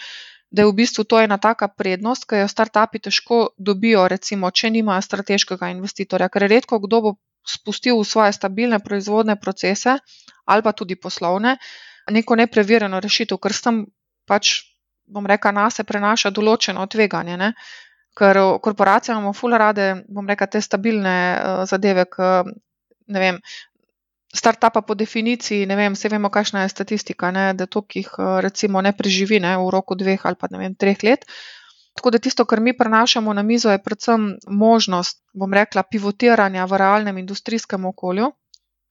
Da 0.53 0.63
je 0.63 0.69
v 0.69 0.77
bistvu 0.83 1.05
to 1.09 1.17
ena 1.17 1.39
taka 1.41 1.69
prednost, 1.69 2.27
ki 2.29 2.43
jo 2.43 2.49
startupi 2.49 3.01
težko 3.01 3.37
dobijo, 3.57 4.05
recimo, 4.13 4.51
če 4.53 4.69
nimajo 4.71 5.01
strateškega 5.01 5.71
investitorja, 5.73 6.29
ker 6.29 6.45
redko 6.45 6.77
kdo 6.83 7.01
bo 7.01 7.13
spustil 7.49 7.97
v 7.97 8.05
svoje 8.05 8.37
stabilne 8.37 8.79
proizvodne 8.79 9.37
procese 9.41 9.99
ali 10.45 10.63
pa 10.63 10.73
tudi 10.73 10.95
poslovne 10.95 11.57
neko 12.11 12.35
nepreverjeno 12.37 13.01
rešitev, 13.01 13.39
ker 13.39 13.55
s 13.55 13.63
tem 13.63 13.77
pač 14.27 14.72
bom 15.13 15.27
rekel, 15.29 15.55
na 15.55 15.69
sebe 15.71 15.93
prenaša 15.93 16.33
določeno 16.35 16.87
tveganje. 16.89 17.37
Ne? 17.41 17.53
Ker 18.19 18.41
korporacije 18.65 19.15
imamo 19.15 19.33
ful 19.37 19.57
rade, 19.57 19.93
bom 20.09 20.29
rekel, 20.29 20.51
te 20.53 20.61
stabilne 20.61 21.17
uh, 21.37 21.63
zadeve. 21.69 22.09
K, 22.11 22.33
vem, 23.13 23.41
startupa 24.33 24.81
po 24.81 24.95
definiciji, 24.97 25.67
ne 25.69 25.77
vem, 25.77 25.97
vse 25.97 26.09
vemo, 26.09 26.31
kakšna 26.33 26.65
je 26.65 26.73
statistika, 26.73 27.31
ne, 27.31 27.53
da 27.55 27.67
to, 27.67 27.83
ki 27.85 28.05
jih 28.05 28.13
recimo 28.45 28.81
ne 28.81 28.95
preživi 28.97 29.41
ne, 29.41 29.57
v 29.61 29.69
roku 29.71 29.97
dveh 29.99 30.25
ali 30.25 30.41
pa 30.41 30.49
ne 30.51 30.63
vem, 30.63 30.75
treh 30.75 31.05
let. 31.05 31.27
Tako 31.93 32.15
da 32.15 32.19
tisto, 32.19 32.45
kar 32.49 32.61
mi 32.61 32.73
prenašamo 32.77 33.33
na 33.37 33.43
mizo, 33.43 33.71
je 33.71 33.83
predvsem 33.83 34.31
možnost, 34.49 35.21
bom 35.37 35.53
rekla, 35.53 35.85
pivotiranja 35.85 36.65
v 36.65 36.81
realnem 36.81 37.19
industrijskem 37.21 37.85
okolju. 37.85 38.33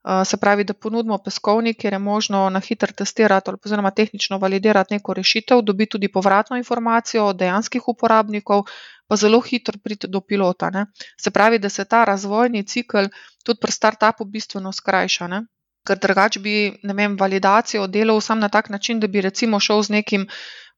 Eh, 0.04 0.26
se 0.26 0.38
pravi, 0.38 0.64
da 0.64 0.74
ponudimo 0.74 1.18
peskovnik, 1.18 1.78
kjer 1.78 1.94
je 1.94 2.00
možno 2.00 2.50
na 2.50 2.60
hitro 2.60 2.94
testirati 2.98 3.52
oziroma 3.66 3.92
tehnično 3.92 4.38
validirati 4.38 4.94
neko 4.94 5.14
rešitev, 5.14 5.62
dobiti 5.62 5.90
tudi 5.90 6.12
povratno 6.12 6.58
informacijo 6.58 7.26
od 7.26 7.36
dejanskih 7.36 7.88
uporabnikov, 7.88 8.64
pa 9.08 9.16
zelo 9.16 9.42
hitro 9.42 9.78
priti 9.84 10.08
do 10.08 10.22
pilota. 10.22 10.70
Ne. 10.70 10.86
Se 11.22 11.32
pravi, 11.32 11.60
da 11.60 11.70
se 11.70 11.86
ta 11.86 12.04
razvojni 12.06 12.64
cikl 12.68 13.12
tudi 13.46 13.60
pri 13.62 13.72
startupu 13.72 14.26
bistveno 14.26 14.72
skrajša. 14.72 15.28
Ne. 15.28 15.44
Ker 15.88 16.00
drugače 16.00 16.40
bi 16.40 16.56
vem, 16.84 17.18
validacijo 17.20 17.88
delal 17.88 18.22
sam 18.22 18.40
na 18.40 18.50
tak 18.50 18.70
način, 18.70 19.00
da 19.00 19.08
bi 19.08 19.22
recimo 19.22 19.60
šel 19.60 19.84
z 19.84 19.90
nekim 19.90 20.28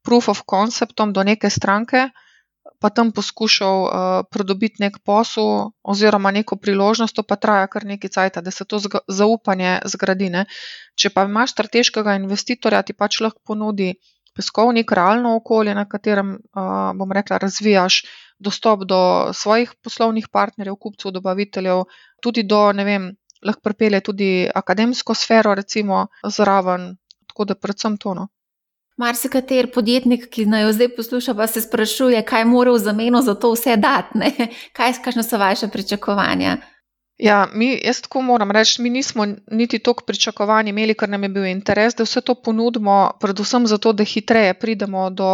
proof 0.04 0.30
of 0.30 0.44
conceptom 0.50 1.14
do 1.14 1.24
neke 1.24 1.50
stranke 1.50 2.10
pa 2.84 2.90
tam 2.92 3.14
poskušal 3.16 3.78
uh, 3.88 3.92
pridobiti 4.28 4.84
nek 4.84 4.98
posel 5.08 5.72
oziroma 5.88 6.34
neko 6.36 6.58
priložnost, 6.60 7.16
to 7.16 7.24
pa 7.24 7.38
traja 7.40 7.70
kar 7.72 7.86
nekaj 7.88 8.12
cajt, 8.12 8.40
da 8.44 8.52
se 8.52 8.66
to 8.68 8.82
zaupanje 9.08 9.78
zgradi. 9.94 10.28
Ne. 10.34 10.42
Če 11.00 11.14
pa 11.16 11.24
imaš 11.30 11.56
strateškega 11.56 12.18
investitorja, 12.20 12.84
ti 12.84 12.92
pač 12.92 13.22
lahko 13.24 13.40
ponudi 13.48 13.94
peskovnik, 14.36 14.92
realno 14.92 15.38
okolje, 15.40 15.78
na 15.80 15.88
katerem, 15.88 16.36
uh, 16.52 16.92
bom 17.00 17.16
rekla, 17.16 17.40
razvijaš 17.40 18.02
dostop 18.44 18.84
do 18.90 19.00
svojih 19.32 19.72
poslovnih 19.80 20.28
partnerjev, 20.28 20.76
kupcev, 20.76 21.16
dobaviteljev, 21.16 21.86
tudi 22.20 22.44
do, 22.44 22.66
ne 22.76 22.84
vem, 22.84 23.10
lahko 23.48 23.64
pripelje 23.64 24.04
tudi 24.12 24.32
akademsko 24.56 25.16
sfero, 25.16 25.56
recimo, 25.56 26.08
zraven. 26.28 26.98
Tako 27.32 27.48
da 27.48 27.56
predvsem 27.56 27.96
tono. 27.98 28.28
Marsikater 28.98 29.72
podjetnik, 29.74 30.28
ki 30.30 30.46
naj 30.46 30.68
jo 30.68 30.74
zdaj 30.78 30.90
posluša, 30.96 31.34
pa 31.34 31.48
se 31.48 31.62
sprašuje, 31.62 32.20
kaj 32.30 32.46
mora 32.46 32.76
v 32.76 32.82
zameno 32.84 33.22
za 33.22 33.34
to 33.36 33.54
vse 33.56 33.78
dati. 33.78 34.20
Kaj, 34.78 35.00
kakšno 35.04 35.24
so 35.24 35.38
vaše 35.38 35.68
pričakovanja? 35.68 36.58
Ja, 37.18 37.48
mi, 37.54 37.72
jaz 37.84 38.02
tako 38.02 38.22
moram 38.22 38.52
reči, 38.52 38.82
mi 38.82 38.90
nismo 38.90 39.26
niti 39.52 39.80
toliko 39.80 40.06
pričakovanj 40.06 40.70
imeli, 40.70 40.94
ker 40.94 41.10
nam 41.10 41.24
je 41.24 41.30
bil 41.30 41.46
interes, 41.46 41.96
da 41.96 42.06
vse 42.06 42.22
to 42.22 42.36
ponudimo, 42.36 43.12
predvsem 43.22 43.68
zato, 43.68 43.94
da 43.94 44.04
hitreje 44.04 44.54
pridemo 44.54 45.10
do 45.10 45.30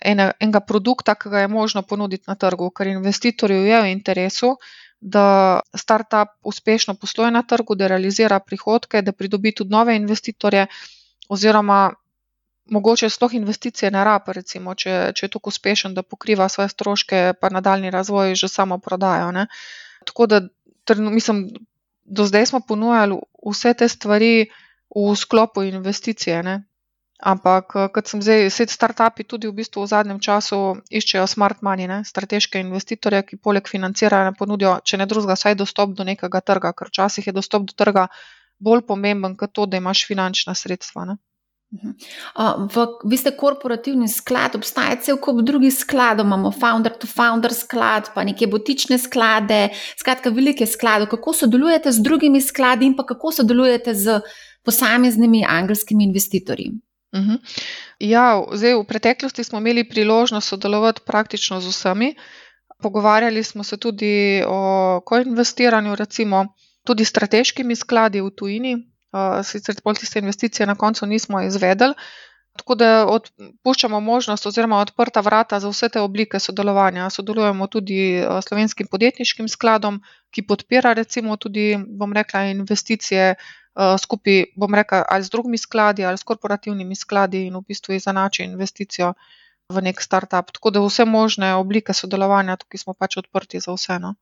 ene, 0.00 0.30
enega 0.40 0.60
produkta, 0.60 1.14
ki 1.14 1.28
ga 1.28 1.44
je 1.44 1.48
možno 1.48 1.82
ponuditi 1.82 2.24
na 2.26 2.34
trgu, 2.34 2.70
ker 2.70 2.92
investitorju 2.92 3.64
je 3.64 3.82
v 3.82 3.92
interesu, 3.92 4.56
da 5.00 5.60
startup 5.76 6.36
uspešno 6.44 6.94
posluje 6.94 7.30
na 7.30 7.42
trgu, 7.42 7.74
da 7.74 7.86
realizira 7.86 8.40
prihodke, 8.40 9.02
da 9.02 9.12
pridobi 9.12 9.52
tudi 9.52 9.70
nove 9.70 9.96
investitorje, 9.96 10.66
oziroma 11.28 11.92
mogoče 12.70 13.10
sploh 13.10 13.34
investicije 13.34 13.90
ne 13.90 14.04
rab, 14.04 14.28
recimo, 14.32 14.74
če, 14.74 15.12
če 15.14 15.26
je 15.26 15.30
tako 15.36 15.52
uspešen, 15.52 15.94
da 15.94 16.02
pokriva 16.02 16.48
svoje 16.48 16.68
stroške, 16.72 17.22
pa 17.40 17.50
nadaljni 17.52 17.90
razvoj 17.90 18.34
že 18.34 18.48
samo 18.48 18.78
prodajo. 18.78 19.30
Ne. 19.32 19.46
Tako 20.04 20.26
da, 20.26 20.40
mislim, 20.96 21.48
do 22.04 22.24
zdaj 22.24 22.46
smo 22.46 22.60
ponujali 22.60 23.18
vse 23.46 23.74
te 23.74 23.88
stvari 23.88 24.48
v 24.94 25.16
sklopu 25.16 25.62
investicije. 25.62 26.42
Ne. 26.42 26.62
Ampak, 27.24 27.72
kot 27.94 28.10
sem 28.10 28.20
zdaj, 28.22 28.48
vse 28.50 28.66
start-upi 28.68 29.24
tudi 29.24 29.48
v 29.48 29.54
bistvu 29.56 29.84
v 29.84 29.88
zadnjem 29.88 30.18
času 30.20 30.58
iščejo 30.90 31.24
smart 31.30 31.62
money, 31.62 31.86
ne, 31.88 32.02
strateške 32.04 32.60
investitorje, 32.60 33.22
ki 33.22 33.38
poleg 33.40 33.70
financiranja 33.70 34.34
ponudijo, 34.36 34.74
če 34.84 34.98
ne 35.00 35.06
drugega, 35.06 35.36
vsaj 35.38 35.54
dostop 35.56 35.94
do 35.94 36.04
nekega 36.04 36.40
trga, 36.40 36.74
ker 36.76 36.90
včasih 36.90 37.30
je 37.30 37.32
dostop 37.32 37.64
do 37.70 37.76
trga 37.76 38.08
bolj 38.58 38.82
pomemben 38.88 39.38
kot 39.40 39.54
to, 39.54 39.64
da 39.66 39.78
imaš 39.78 40.04
finančna 40.10 40.54
sredstva. 40.58 41.06
Ne. 41.12 41.16
Uh, 41.74 42.68
v, 42.70 42.86
vi 43.10 43.16
ste 43.18 43.32
korporativni 43.34 44.06
sklad, 44.08 44.54
obstaja 44.54 44.94
cel 45.02 45.18
kup 45.18 45.40
drugih 45.42 45.74
skladov, 45.74 46.26
imamo 46.26 46.52
founder-to-founder 46.54 47.50
-founder 47.50 47.52
sklad, 47.52 48.10
pa 48.14 48.24
neke 48.24 48.46
botične 48.46 48.98
sklade, 48.98 49.68
skratka, 49.98 50.30
velike 50.30 50.66
sklade. 50.66 51.06
Kako 51.10 51.32
sodelujete 51.32 51.92
z 51.92 52.02
drugimi 52.02 52.40
skladi 52.40 52.86
in 52.86 52.96
pa 52.96 53.02
kako 53.06 53.32
sodelujete 53.32 53.94
z 53.94 54.20
posameznimi 54.62 55.44
angelskimi 55.48 56.04
investitorji? 56.04 56.70
Uh 57.12 57.20
mhm. 57.20 57.30
-huh. 57.30 57.38
ja, 57.98 58.44
zdaj, 58.52 58.74
v 58.74 58.84
preteklosti 58.84 59.44
smo 59.44 59.58
imeli 59.58 59.88
priložnost 59.88 60.48
sodelovati 60.48 61.00
praktično 61.06 61.60
z 61.60 61.68
vsemi. 61.68 62.14
Pogovarjali 62.82 63.42
smo 63.42 63.64
se 63.64 63.76
tudi 63.76 64.42
o 64.46 65.00
koinvestiranju, 65.04 65.94
recimo 65.94 66.46
tudi 66.84 67.04
strateškimi 67.04 67.76
skladi 67.76 68.20
v 68.20 68.30
tujini, 68.30 68.93
sicer 69.42 69.80
pol 69.84 69.94
tiste 69.94 70.18
investicije 70.18 70.66
na 70.66 70.74
koncu 70.74 71.06
nismo 71.06 71.42
izvedeli. 71.42 71.94
Tako 72.54 72.74
da 72.78 72.88
odpuščamo 73.10 73.98
možnost 74.00 74.46
oziroma 74.46 74.78
odprta 74.78 75.20
vrata 75.20 75.58
za 75.60 75.68
vse 75.68 75.88
te 75.88 76.00
oblike 76.00 76.38
sodelovanja. 76.38 77.08
Sodelujemo 77.10 77.66
tudi 77.66 78.22
s 78.22 78.46
slovenskim 78.48 78.86
podjetniškim 78.86 79.48
skladom, 79.48 79.98
ki 80.30 80.46
podpira 80.46 80.92
recimo 80.92 81.36
tudi, 81.36 81.74
bom 81.98 82.12
rekla, 82.12 82.44
investicije 82.52 83.34
skupaj, 83.98 84.44
bom 84.56 84.74
rekla, 84.74 85.02
ali 85.10 85.24
z 85.24 85.30
drugimi 85.30 85.58
skladi 85.58 86.04
ali 86.04 86.18
s 86.18 86.22
korporativnimi 86.22 86.94
skladi 86.96 87.46
in 87.46 87.56
v 87.56 87.64
bistvu 87.68 87.96
izenači 87.98 88.44
investicijo 88.44 89.14
v 89.68 89.82
nek 89.82 90.02
startup. 90.02 90.52
Tako 90.54 90.70
da 90.70 90.84
vse 90.84 91.04
možne 91.04 91.54
oblike 91.58 91.92
sodelovanja, 91.92 92.56
tukaj 92.56 92.78
smo 92.78 92.94
pač 92.94 93.16
odprti 93.16 93.60
za 93.60 93.74
vseeno. 93.74 94.14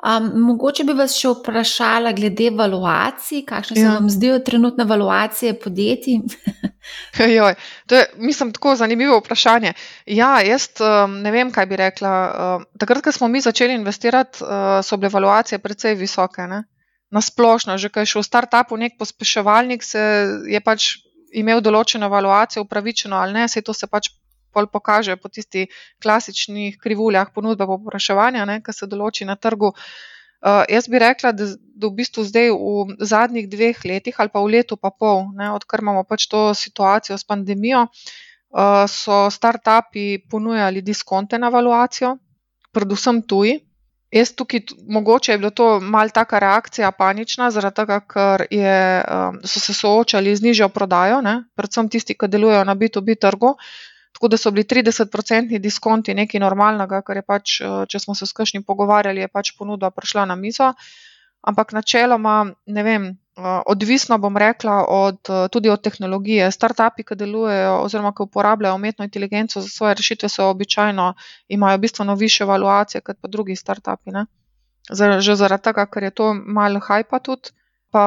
Um, 0.00 0.30
mogoče 0.46 0.86
bi 0.88 0.94
vas 0.96 1.12
še 1.12 1.28
vprašala 1.34 2.14
glede 2.16 2.46
valuacij, 2.56 3.42
kakšne 3.44 3.74
ja. 3.76 3.82
se 3.82 3.96
vam 3.98 4.06
zdijo 4.08 4.38
trenutne 4.44 4.86
valuacije 4.88 5.58
podjetij? 5.60 6.22
Joj, 7.36 7.54
to 7.86 7.98
je, 7.98 8.06
mislim, 8.16 8.54
tako 8.56 8.72
zanimivo 8.80 9.18
vprašanje. 9.20 9.74
Ja, 10.06 10.38
jaz 10.40 10.70
um, 10.80 11.18
ne 11.20 11.34
vem, 11.34 11.50
kaj 11.52 11.68
bi 11.68 11.76
rekla. 11.76 12.14
Um, 12.30 12.64
takrat, 12.80 13.04
ko 13.04 13.12
smo 13.12 13.28
mi 13.28 13.44
začeli 13.44 13.76
investirati, 13.76 14.40
uh, 14.40 14.80
so 14.80 14.96
bile 14.96 15.12
valuacije 15.12 15.60
precej 15.60 15.98
visoke. 16.00 16.48
Ne? 16.48 16.64
Na 17.12 17.20
splošno, 17.20 17.76
že 17.76 17.92
kaj 17.92 18.08
šel 18.08 18.24
v 18.24 18.30
startupu, 18.30 18.80
nek 18.80 18.96
pospeševalnik, 18.96 19.84
se 19.84 20.00
je 20.48 20.64
pač 20.64 20.94
imel 21.36 21.60
določeno 21.60 22.08
valuacijo, 22.08 22.64
upravičeno 22.64 23.20
ali 23.20 23.36
ne, 23.36 23.48
se 23.48 23.60
to 23.62 23.76
se 23.76 23.86
pač 23.86 24.08
pol 24.52 24.66
pokaže 24.66 25.16
po 25.16 25.28
tistih 25.28 25.68
klasičnih 26.02 26.78
krivuljah 26.78 27.32
ponudbe 27.34 27.64
in 27.64 27.74
popraševanja, 27.76 28.46
ki 28.64 28.72
se 28.72 28.86
določi 28.86 29.24
na 29.24 29.36
trgu. 29.36 29.74
Uh, 30.40 30.64
jaz 30.72 30.86
bi 30.88 30.96
rekla, 30.96 31.34
da, 31.36 31.50
da 31.76 31.88
v 31.90 31.98
bistvu 31.98 32.24
zdaj 32.24 32.48
v 32.56 32.96
zadnjih 33.04 33.44
dveh 33.44 33.82
letih 33.84 34.16
ali 34.16 34.32
pa 34.32 34.40
v 34.40 34.56
letu 34.56 34.78
pa 34.80 34.88
pol, 34.88 35.26
ne, 35.36 35.50
odkar 35.52 35.84
imamo 35.84 36.00
pač 36.08 36.30
to 36.32 36.54
situacijo 36.56 37.18
s 37.20 37.28
pandemijo, 37.28 37.82
uh, 37.84 38.86
so 38.88 39.26
start-upi 39.28 40.24
ponujali 40.32 40.80
diskonte 40.80 41.36
na 41.36 41.52
valuacijo, 41.52 42.16
predvsem 42.72 43.20
tuji. 43.20 43.58
Jaz 44.10 44.32
tukaj, 44.34 44.64
mogoče 44.88 45.32
je 45.32 45.38
bila 45.38 45.50
to 45.54 45.66
malce 45.80 46.16
taka 46.16 46.40
reakcija, 46.42 46.88
panična, 46.90 47.50
zaradi 47.54 47.76
tega, 47.76 48.00
ker 48.00 48.42
je, 48.50 48.80
um, 49.04 49.38
so 49.44 49.60
se 49.62 49.74
soočali 49.76 50.32
z 50.36 50.48
nižjo 50.48 50.68
prodajo, 50.74 51.20
ne, 51.22 51.44
predvsem 51.54 51.92
tisti, 51.92 52.16
ki 52.18 52.26
delujejo 52.32 52.64
na 52.66 52.74
B2B 52.74 53.20
trgu, 53.20 53.52
Tako 54.20 54.28
da 54.28 54.36
so 54.36 54.50
bili 54.52 54.66
30-odstotni 54.68 55.58
diskonti 55.58 56.12
nekaj 56.14 56.40
normalnega, 56.42 56.98
ker 57.00 57.16
je 57.16 57.22
pač, 57.24 57.52
če 57.88 57.98
smo 58.02 58.12
se 58.14 58.26
s 58.28 58.36
kakšnim 58.36 58.66
pogovarjali, 58.68 59.22
je 59.24 59.28
pač 59.32 59.54
ponudba 59.56 59.88
prišla 59.96 60.26
na 60.28 60.34
mizo. 60.36 60.74
Ampak 61.40 61.72
načeloma, 61.72 62.34
ne 62.68 62.82
vem, 62.84 63.06
odvisno 63.72 64.18
bom 64.20 64.36
rekla 64.36 64.74
od, 64.92 65.30
tudi 65.48 65.72
od 65.72 65.80
tehnologije. 65.80 66.50
Startupi, 66.52 67.06
ki 67.08 67.16
delujejo 67.16 67.78
oziroma 67.86 68.12
ki 68.12 68.26
uporabljajo 68.28 68.76
umetno 68.76 69.08
inteligenco 69.08 69.62
za 69.64 69.72
svoje 69.72 69.96
rešitve, 70.02 70.28
so 70.28 70.50
običajno 70.50 71.14
imajo 71.48 71.78
bistveno 71.78 72.14
više 72.14 72.44
valuacije 72.44 73.00
kot 73.00 73.16
pa 73.22 73.28
drugi 73.28 73.56
startupi. 73.56 74.10
Ne? 74.10 74.26
Že 74.92 75.38
zaradi 75.40 75.62
tega, 75.70 75.86
ker 75.86 76.02
je 76.02 76.10
to 76.10 76.34
malo 76.34 76.80
hajpa 76.80 77.22
tudi, 77.24 77.56
pa 77.90 78.04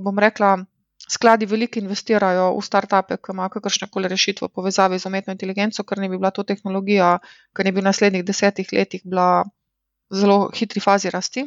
bom 0.00 0.18
rekla, 0.18 0.60
skladi 1.10 1.46
veliko 1.46 1.78
investirajo 1.78 2.46
v 2.56 2.62
startupe, 2.64 3.16
ki 3.16 3.34
imajo 3.34 3.56
kakršne 3.56 3.88
koli 3.92 4.08
rešitve 4.08 4.48
v 4.48 4.54
povezavi 4.54 4.98
z 4.98 5.10
umetno 5.10 5.34
inteligenco, 5.36 5.84
ker 5.84 6.00
ne 6.00 6.08
bi 6.08 6.16
bila 6.16 6.30
to 6.30 6.44
tehnologija, 6.44 7.18
ki 7.56 7.66
ne 7.66 7.72
bi 7.72 7.80
v 7.82 7.88
naslednjih 7.88 8.24
desetih 8.24 8.72
letih 8.72 9.04
bila 9.04 9.44
v 9.44 10.22
zelo 10.22 10.38
hitri 10.54 10.80
fazi 10.80 11.12
rasti. 11.12 11.44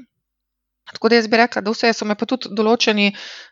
Tako 0.87 1.09
da 1.09 1.17
jaz 1.17 1.27
bi 1.27 1.37
rekla, 1.37 1.61
da 1.61 1.71
vse 1.71 1.89
so 1.93 2.05
me 2.07 2.15
pa 2.15 2.25
tudi 2.25 2.47
določeni 2.55 3.09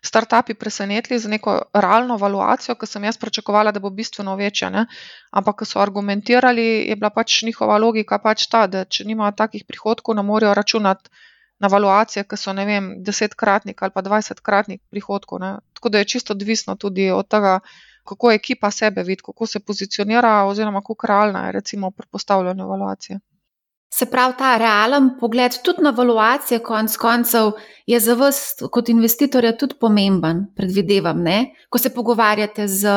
startupi 0.07 0.53
presenetili 0.55 1.17
z 1.19 1.31
neko 1.33 1.55
realno 1.73 2.15
valuacijo, 2.21 2.77
ki 2.79 2.87
sem 2.87 3.03
jaz 3.03 3.19
pričakovala, 3.19 3.73
da 3.75 3.81
bo 3.83 3.91
bistveno 3.91 4.37
večja. 4.39 4.69
Ne? 4.71 4.85
Ampak, 5.35 5.57
ko 5.59 5.67
so 5.67 5.81
argumentirali, 5.83 6.67
je 6.87 6.95
bila 6.95 7.11
pač 7.11 7.41
njihova 7.43 7.75
logika 7.81 8.21
pač 8.23 8.47
ta, 8.47 8.67
da 8.71 8.85
če 8.85 9.03
nimajo 9.09 9.35
takih 9.43 9.65
prihodkov, 9.67 10.15
ne 10.15 10.23
morejo 10.23 10.53
računati 10.55 11.11
na 11.59 11.67
valuacije, 11.67 12.23
ki 12.23 12.37
so, 12.37 12.53
ne 12.53 12.65
vem, 12.65 12.89
desetkratnik 13.03 13.81
ali 13.83 13.93
pa 13.95 14.01
dvajsetkratnik 14.01 14.81
prihodkov. 14.89 15.39
Ne? 15.39 15.55
Tako 15.73 15.89
da 15.89 16.01
je 16.01 16.09
čisto 16.15 16.33
odvisno 16.33 16.75
tudi 16.75 17.09
od 17.11 17.27
tega, 17.27 17.59
kako 18.05 18.31
ekipa 18.31 18.71
sebe 18.71 19.03
vidi, 19.03 19.21
kako 19.25 19.45
se 19.45 19.59
pozicionira, 19.59 20.43
oziroma 20.45 20.81
kako 20.81 21.07
realna 21.07 21.45
je 21.45 21.51
recimo 21.51 21.91
pri 21.91 22.07
postavljanju 22.11 22.67
valuacije. 22.67 23.19
Se 23.93 24.05
pravi, 24.11 24.33
ta 24.37 24.57
realen 24.57 25.09
pogled 25.19 25.53
tudi 25.63 25.83
na 25.83 25.89
valuacije, 25.89 26.59
konc 26.59 26.97
koncev, 26.97 27.51
je 27.87 27.99
za 27.99 28.13
vas 28.13 28.39
kot 28.71 28.89
investitorja 28.89 29.53
tudi 29.57 29.77
pomemben, 29.79 30.45
predvidevam, 30.55 31.21
ne? 31.23 31.53
ko 31.69 31.77
se 31.77 31.93
pogovarjate 31.93 32.67
z, 32.67 32.89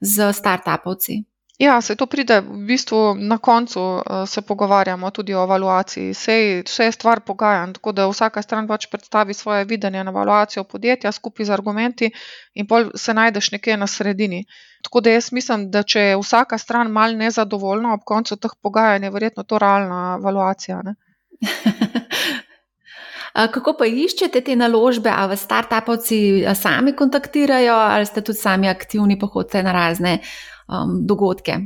z 0.00 0.32
start-upovci. 0.32 1.22
Ja, 1.64 1.80
se 1.80 1.96
to 1.96 2.06
pride 2.06 2.40
v 2.40 2.58
bistvu 2.68 3.14
na 3.14 3.38
koncu, 3.38 3.80
uh, 3.80 4.28
se 4.28 4.42
pogovarjamo 4.42 5.10
tudi 5.10 5.34
o 5.34 5.44
evaluaciji. 5.44 6.10
Vse 6.10 6.84
je 6.84 6.92
stvar 6.92 7.20
pogajanj, 7.20 7.72
tako 7.78 7.92
da 7.92 8.08
vsaka 8.10 8.42
stran 8.42 8.68
pač 8.68 8.86
predstavi 8.92 9.34
svoje 9.34 9.64
videnje 9.64 10.04
na 10.04 10.10
evaluacijo 10.10 10.64
podjetja 10.64 11.12
skupaj 11.12 11.46
z 11.46 11.50
argumenti 11.56 12.10
in 12.54 12.66
pol 12.66 12.90
se 12.94 13.14
najdeš 13.14 13.50
nekje 13.56 13.76
na 13.76 13.86
sredini. 13.86 14.44
Tako 14.84 15.00
da 15.00 15.10
jaz 15.10 15.32
mislim, 15.32 15.70
da 15.70 15.82
če 15.82 16.00
je 16.00 16.16
vsaka 16.20 16.58
stran 16.58 16.90
mal 16.92 17.16
nezadovoljna 17.16 17.94
ob 17.94 18.04
koncu 18.04 18.36
teh 18.36 18.50
pogajanj, 18.62 19.04
je 19.04 19.10
verjetno 19.10 19.42
to 19.42 19.58
realna 19.58 20.18
evaluacija. 20.20 20.82
Kako 23.54 23.72
pa 23.78 23.86
iščete 23.86 24.40
te 24.46 24.56
naložbe, 24.56 25.10
ali 25.10 25.32
vas 25.32 25.40
startupovci 25.42 26.18
sami 26.54 26.92
kontaktirajo, 26.92 27.74
ali 27.74 28.06
ste 28.06 28.20
tudi 28.20 28.38
sami 28.38 28.68
aktivni, 28.68 29.18
pa 29.18 29.26
hodite 29.26 29.62
na 29.62 29.72
razne 29.72 30.18
um, 30.68 31.00
dogodke? 31.06 31.60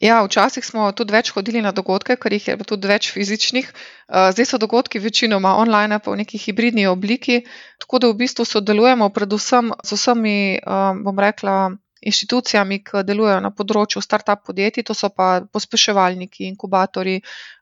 Ja, 0.00 0.20
včasih 0.22 0.62
smo 0.62 0.86
tudi 0.94 1.10
več 1.10 1.32
hodili 1.34 1.58
na 1.62 1.72
dogodke, 1.74 2.14
ker 2.22 2.32
jih 2.32 2.44
je 2.52 2.56
tudi 2.62 2.86
več 2.86 3.10
fizičnih. 3.10 3.66
Uh, 3.66 4.30
zdaj 4.30 4.46
so 4.46 4.60
dogodki 4.62 5.02
večinoma 5.02 5.56
online, 5.58 5.98
pa 5.98 6.14
v 6.14 6.20
neki 6.22 6.38
hibridni 6.38 6.86
obliki. 6.86 7.40
Tako 7.82 7.98
da 7.98 8.10
v 8.12 8.18
bistvu 8.22 8.46
sodelujemo 8.46 9.10
predvsem 9.10 9.72
z 9.82 9.98
vsemi, 9.98 10.38
um, 10.62 11.02
bom 11.06 11.18
rekla, 11.18 11.74
inštitucijami, 11.98 12.78
ki 12.86 13.02
delujejo 13.02 13.40
na 13.42 13.50
področju 13.50 13.98
start-up 14.04 14.44
podjetij, 14.46 14.86
to 14.86 14.94
so 14.94 15.10
pa 15.10 15.40
pospeševalniki, 15.42 16.46
inkubatori, 16.46 17.16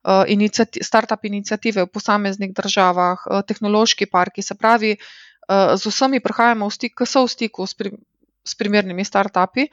uh, 0.04 0.28
start-up 0.84 1.24
inicijative 1.24 1.86
v 1.86 1.92
posameznih 1.92 2.52
državah, 2.52 3.24
uh, 3.24 3.40
tehnološki 3.48 4.10
parki. 4.12 4.44
Se 4.44 4.54
pravi, 4.54 4.98
z 5.46 5.86
vsemi 5.86 6.18
prihajamo 6.20 6.66
v 6.66 6.74
stik, 6.74 6.96
ki 6.98 7.06
so 7.06 7.22
v 7.22 7.30
stiku 7.30 7.66
s, 7.66 7.78
s 8.46 8.54
primernimi 8.54 9.04
start-upi. 9.04 9.66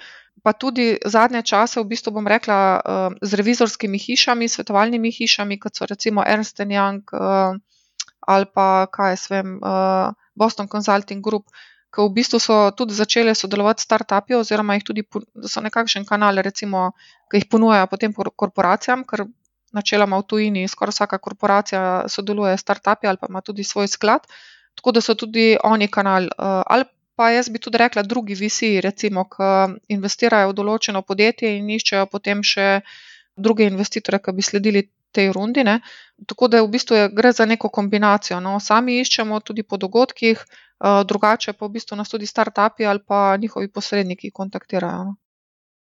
Pa 0.43 0.53
tudi 0.57 0.97
zadnje 1.05 1.43
čase, 1.45 1.79
v 1.79 1.87
bistvu 1.93 2.11
bom 2.17 2.27
rekla, 2.27 2.81
z 3.21 3.31
revizorskimi 3.39 4.01
hišami, 4.01 4.49
svetovalnimi 4.49 5.13
hišami, 5.13 5.59
kot 5.61 5.77
so 5.77 5.85
recimo 5.85 6.25
Ernst 6.25 6.59
Young 6.59 7.05
ali 8.23 8.47
pa 8.55 8.87
jaz 9.11 9.27
vem, 9.29 9.59
Boston 10.35 10.67
Consulting 10.67 11.19
Group, 11.23 11.51
ki 11.93 12.01
v 12.01 12.13
bistvu 12.15 12.39
so 12.41 12.55
tudi 12.73 12.95
začele 12.97 13.35
sodelovati 13.35 13.83
s 13.83 13.85
start-upi, 13.85 14.33
oziroma 14.39 14.77
jih 14.79 14.85
tudi 14.87 15.03
so 15.45 15.61
nekakšen 15.61 16.07
kanal, 16.09 16.39
recimo, 16.41 16.91
ki 17.29 17.43
jih 17.43 17.49
ponujajo 17.51 17.89
potem 17.91 18.15
korporacijam, 18.15 19.05
načeloma 19.73 20.21
v 20.21 20.27
tujini 20.29 20.63
skoraj 20.69 20.93
vsaka 20.93 21.17
korporacija 21.17 22.05
sodeluje 22.07 22.57
s 22.57 22.65
start-upi 22.65 23.09
ali 23.09 23.17
pa 23.17 23.27
ima 23.29 23.41
tudi 23.41 23.63
svoj 23.63 23.87
sklad. 23.87 24.25
Tako 24.77 24.91
da 24.91 25.01
so 25.01 25.13
tudi 25.15 25.57
oni 25.63 25.87
kanal. 25.87 26.29
Eh, 26.29 26.63
ali 26.65 26.85
pa 27.15 27.29
jaz 27.31 27.49
bi 27.49 27.59
tudi 27.59 27.77
rekla, 27.77 28.03
drugi 28.03 28.35
visi, 28.35 28.81
recimo, 28.81 29.25
ki 29.29 29.51
investirajo 29.95 30.51
v 30.51 30.57
določeno 30.57 31.01
podjetje 31.01 31.55
in 31.57 31.69
iščejo 31.69 32.09
potem 32.11 32.43
še 32.43 32.81
druge 33.35 33.69
investitore, 33.69 34.19
ki 34.19 34.33
bi 34.33 34.45
sledili 34.45 34.89
tej 35.13 35.31
rundi. 35.33 35.63
Ne. 35.63 35.79
Tako 36.27 36.49
da 36.49 36.63
v 36.63 36.71
bistvu 36.73 36.97
je, 36.97 37.09
gre 37.13 37.31
za 37.33 37.45
neko 37.45 37.69
kombinacijo. 37.69 38.39
No. 38.41 38.59
Sami 38.59 38.99
iščemo 39.01 39.39
tudi 39.45 39.63
po 39.63 39.77
dogodkih, 39.77 40.41
Eh, 40.83 41.03
drugače 41.07 41.53
pa 41.53 41.65
v 41.65 41.79
bistvu 41.79 41.95
nas 41.95 42.09
tudi 42.11 42.27
start-upi 42.27 42.85
ali 42.85 42.99
pa 43.07 43.37
njihovi 43.37 43.67
posredniki 43.71 44.31
kontaktirajo. 44.31 45.03
No. 45.03 45.15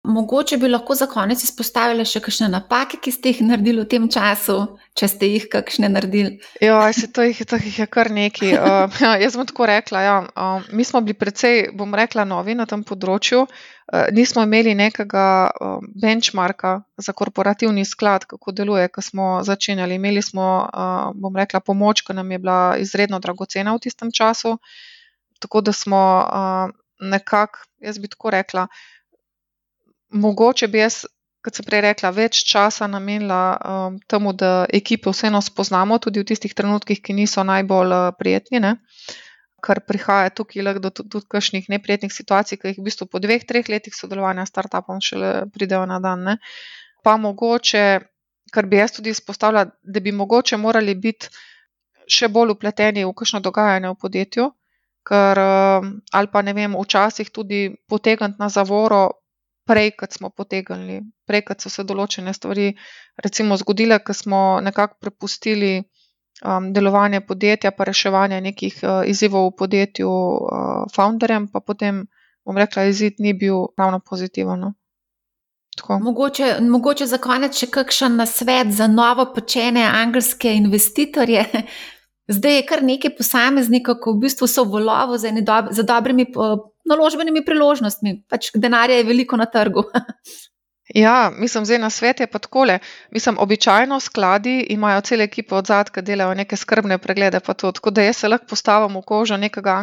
Mogoče 0.04 0.58
bi 0.58 0.68
lahko 0.68 0.96
za 0.96 1.06
konec 1.06 1.44
izpostavili 1.44 2.02
še 2.10 2.24
kakšne 2.26 2.48
napake, 2.50 2.98
ki 3.06 3.12
ste 3.14 3.30
jih 3.30 3.42
naredili 3.46 3.84
v 3.84 3.90
tem 3.90 4.08
času, 4.10 4.56
če 4.98 5.08
ste 5.12 5.28
jih 5.30 5.44
kakšne 5.52 5.92
naredili. 5.94 6.40
Ja, 6.58 6.80
se 6.98 7.06
to 7.14 7.22
jih, 7.22 7.38
to 7.46 7.60
jih 7.62 7.76
je 7.84 7.86
kar 7.86 8.10
nekaj. 8.10 8.56
Uh, 8.58 8.96
ja, 9.06 9.12
jaz 9.22 9.38
bom 9.38 9.46
tako 9.46 9.68
rekla. 9.70 10.02
Ja, 10.02 10.16
uh, 10.26 10.66
mi 10.74 10.82
smo 10.90 11.04
bili 11.06 11.14
precej, 11.14 11.68
bom 11.78 11.94
rekla, 11.94 12.26
novi 12.26 12.58
na 12.58 12.66
tem 12.66 12.82
področju. 12.82 13.44
Uh, 13.46 14.10
nismo 14.18 14.42
imeli 14.42 14.74
nekega 14.80 15.26
uh, 15.54 15.86
benchmarka 16.02 16.80
za 16.98 17.14
korporativni 17.14 17.86
sklad, 17.86 18.26
kako 18.26 18.56
deluje, 18.58 18.88
ko 18.90 19.06
smo 19.06 19.28
začenjali. 19.46 20.00
Imeli 20.02 20.24
smo, 20.26 20.48
uh, 20.66 21.12
bom 21.14 21.38
rekla, 21.38 21.62
pomoč, 21.62 22.02
ki 22.08 22.18
nam 22.18 22.34
je 22.34 22.42
bila 22.42 22.62
izredno 22.82 23.22
dragocena 23.22 23.78
v 23.78 23.86
tistem 23.86 24.10
času. 24.10 24.58
Tako 25.46 25.62
da 25.62 25.78
smo 25.78 26.02
uh, 26.26 26.74
nekako, 27.06 27.68
jaz 27.86 28.02
bi 28.02 28.10
tako 28.10 28.34
rekla 28.34 28.66
mogoče 30.12 30.68
bi 30.68 30.82
jaz, 30.82 31.06
kot 31.42 31.58
sem 31.58 31.66
prej 31.66 31.82
rekla, 31.88 32.12
več 32.14 32.44
časa 32.48 32.88
namenila 32.88 33.42
um, 33.58 33.98
temu, 34.12 34.34
da 34.38 34.66
ekipe 34.74 35.10
vseeno 35.10 35.42
spoznamo, 35.42 35.98
tudi 36.04 36.22
v 36.22 36.28
tistih 36.32 36.54
trenutkih, 36.54 37.02
ki 37.02 37.16
niso 37.18 37.44
najbolj 37.48 37.96
uh, 37.98 38.12
prijetni. 38.18 38.62
Ne? 38.62 38.76
Ker 39.62 39.82
prihaja 39.86 40.34
tukaj 40.34 40.66
lahko 40.66 40.84
do 40.88 40.92
tudi 41.02 41.26
kakšnih 41.30 41.70
neprijetnih 41.70 42.14
situacij, 42.14 42.60
ki 42.62 42.74
jih 42.74 42.82
v 42.82 42.88
bistvu 42.90 43.10
po 43.10 43.22
dveh, 43.22 43.46
treh 43.48 43.68
letih 43.70 43.96
sodelovanja 43.96 44.46
s 44.46 44.54
startupom 44.54 45.02
šele 45.02 45.34
pridejo 45.54 45.86
na 45.90 46.00
dan. 46.02 46.26
Ne? 46.30 46.38
Pa 47.06 47.18
mogoče, 47.18 47.86
kar 48.54 48.70
bi 48.70 48.82
jaz 48.82 48.98
tudi 48.98 49.14
izpostavila, 49.14 49.68
da 49.82 50.00
bi 50.00 50.14
mogoče 50.14 50.58
morali 50.58 50.96
biti 50.98 51.30
še 52.12 52.28
bolj 52.30 52.58
upleteni 52.58 53.06
v 53.06 53.14
kakšno 53.16 53.40
dogajanje 53.42 53.94
v 53.94 54.00
podjetju, 54.02 54.48
ker 55.08 55.42
um, 55.42 55.92
ali 56.14 56.30
pa 56.30 56.42
ne 56.46 56.54
vem, 56.54 56.78
včasih 56.78 57.30
tudi 57.34 57.70
potegniti 57.90 58.42
na 58.42 58.50
zavoro 58.50 59.21
prej, 59.72 59.94
kot 59.96 60.18
smo 60.18 60.30
potegnili, 60.36 61.00
prej, 61.28 61.46
kot 61.48 61.64
so 61.64 61.72
se 61.72 61.86
določene 61.88 62.34
stvari 62.36 62.74
recimo 63.24 63.56
zgodile, 63.60 64.02
ker 64.04 64.18
smo 64.18 64.60
nekako 64.64 65.00
prepustili 65.00 65.78
um, 65.80 66.72
delovanje 66.76 67.24
podjetja, 67.28 67.72
pa 67.72 67.88
reševanje 67.88 68.42
nekih 68.44 68.82
uh, 68.84 69.00
izzivov 69.08 69.52
v 69.52 69.56
podjetju 69.64 70.12
uh, 70.12 70.84
founderjem, 70.96 71.48
pa 71.54 71.64
potem, 71.64 72.04
bom 72.44 72.60
rekla, 72.60 72.90
izid 72.92 73.24
ni 73.24 73.34
bil 73.38 73.72
ravno 73.80 74.02
pozitiven. 74.04 74.68
No. 74.68 74.74
Mogoče, 76.04 76.58
mogoče 76.68 77.08
za 77.08 77.18
konec 77.18 77.56
še 77.58 77.72
kakšen 77.72 78.20
nasvet 78.20 78.74
za 78.76 78.90
novo 78.92 79.30
počene 79.34 79.86
angelske 79.88 80.52
investitorje. 80.60 81.46
Zdaj 82.36 82.56
je 82.56 82.66
kar 82.68 82.84
nekaj 82.84 83.16
posameznikov, 83.18 83.98
ki 84.04 84.12
v 84.12 84.22
bistvu 84.26 84.48
so 84.48 84.64
v 84.68 84.84
lovu 84.84 85.18
za, 85.20 85.32
dob 85.42 85.72
za 85.72 85.84
dobrimi 85.84 86.28
naložbenimi 86.90 87.46
priložnostmi, 87.46 88.22
pač 88.30 88.52
denarja 88.56 88.98
je 89.02 89.08
veliko 89.08 89.38
na 89.38 89.46
trgu. 89.46 89.86
Ja, 90.96 91.32
mislim, 91.38 91.66
zdaj 91.66 91.78
na 91.80 91.90
svet 91.90 92.20
je 92.20 92.28
pa 92.28 92.40
takole. 92.40 92.80
Mislim, 93.12 93.38
običajno 93.40 94.00
skladi 94.00 94.66
imajo 94.70 95.02
cele 95.02 95.24
ekipe 95.24 95.56
od 95.56 95.68
zadaj, 95.68 95.94
ki 95.94 96.02
delajo 96.02 96.34
neke 96.36 96.58
skrbne 96.58 96.98
preglede. 96.98 97.40
Tako 97.40 97.90
da 97.90 98.02
jaz 98.02 98.18
se 98.18 98.28
lahko 98.28 98.46
postavim 98.50 98.98
v 98.98 99.02
kožo 99.08 99.38
nekega 99.38 99.78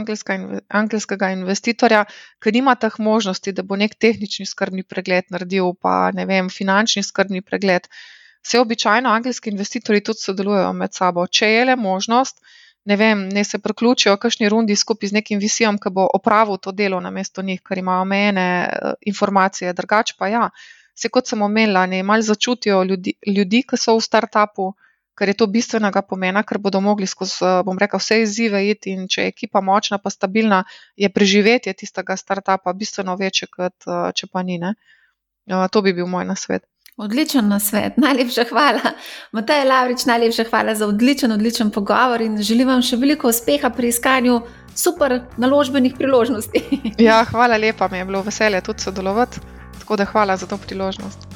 angelskega 0.69 1.31
investitorja, 1.31 2.05
ki 2.45 2.53
nima 2.53 2.75
teh 2.75 2.99
možnosti, 2.99 3.53
da 3.53 3.63
bo 3.63 3.77
nek 3.77 3.95
tehnični 3.95 4.47
skrbni 4.47 4.83
pregled 4.83 5.25
naredil, 5.31 5.73
pa 5.81 6.11
ne 6.13 6.27
vem, 6.27 6.51
finančni 6.51 7.03
skrbni 7.03 7.43
pregled. 7.43 7.89
Vse 8.45 8.61
običajno 8.61 9.11
angelski 9.11 9.51
investitorji 9.51 10.05
tudi 10.05 10.27
sodelujejo 10.27 10.73
med 10.73 10.93
sabo. 10.93 11.27
Če 11.27 11.49
je 11.55 11.65
le 11.65 11.77
možnost, 11.77 12.45
ne 12.88 12.96
vem, 12.96 13.29
ne 13.29 13.44
se 13.44 13.59
priključijo 13.59 14.16
kakšni 14.16 14.48
rundi 14.48 14.77
skupaj 14.77 15.11
z 15.11 15.18
nekim 15.18 15.40
visijom, 15.42 15.77
ki 15.83 15.92
bo 15.92 16.07
opravil 16.14 16.57
to 16.57 16.72
delo 16.72 17.01
na 17.05 17.11
mesto 17.11 17.42
njih, 17.44 17.61
ker 17.62 17.79
imajo 17.79 18.07
omejene 18.07 18.48
eh, 18.64 18.92
informacije, 19.12 19.72
drugače 19.72 20.14
pa 20.18 20.29
ja. 20.29 20.51
se 20.98 21.09
kot 21.14 21.29
sem 21.29 21.42
omenila, 21.42 21.87
ne 21.87 22.03
malo 22.03 22.22
začutijo 22.27 22.83
ljudi, 22.83 23.12
ljudi, 23.27 23.61
ki 23.62 23.77
so 23.79 23.92
v 23.94 24.01
startupu, 24.03 24.72
ker 25.18 25.31
je 25.31 25.35
to 25.38 25.46
bistvenega 25.46 26.03
pomena, 26.03 26.42
ker 26.42 26.59
bodo 26.59 26.81
mogli 26.81 27.07
skozi, 27.07 27.51
bom 27.66 27.79
rekel, 27.79 28.01
vse 28.03 28.18
izzive 28.22 28.64
iti 28.70 28.96
in 28.96 29.07
če 29.07 29.22
je 29.22 29.35
ekipa 29.35 29.61
močna, 29.61 29.98
pa 30.03 30.11
stabilna, 30.11 30.64
je 30.96 31.12
preživetje 31.12 31.74
tistega 31.74 32.16
startupa 32.16 32.72
bistveno 32.72 33.14
večje, 33.20 33.46
kot 33.55 33.87
če 34.14 34.31
pa 34.33 34.42
ni. 34.42 34.59
Ne? 34.59 34.74
To 35.46 35.83
bi 35.83 35.94
bil 35.94 36.11
moj 36.11 36.27
nasvet. 36.27 36.66
Odličen 36.99 37.49
nasvet, 37.49 37.97
najlepša 38.05 38.45
hvala. 38.51 38.93
Matej 39.33 39.65
Lavrič, 39.65 40.05
najlepša 40.05 40.45
hvala 40.51 40.75
za 40.75 40.87
odličen, 40.87 41.33
odličen 41.33 41.71
pogovor 41.71 42.21
in 42.21 42.41
želim 42.43 42.69
vam 42.69 42.83
še 42.83 42.97
veliko 42.99 43.31
uspeha 43.31 43.71
pri 43.71 43.93
iskanju 43.93 44.41
super 44.75 45.21
naložbenih 45.37 45.95
priložnosti. 45.95 46.63
Ja, 47.09 47.23
hvala 47.31 47.57
lepa, 47.57 47.89
mi 47.89 47.99
je 47.99 48.05
bilo 48.05 48.23
veselje 48.27 48.61
tudi 48.67 48.83
sodelovati, 48.83 49.41
tako 49.79 49.97
da 49.97 50.05
hvala 50.05 50.37
za 50.37 50.47
to 50.47 50.59
priložnost. 50.59 51.29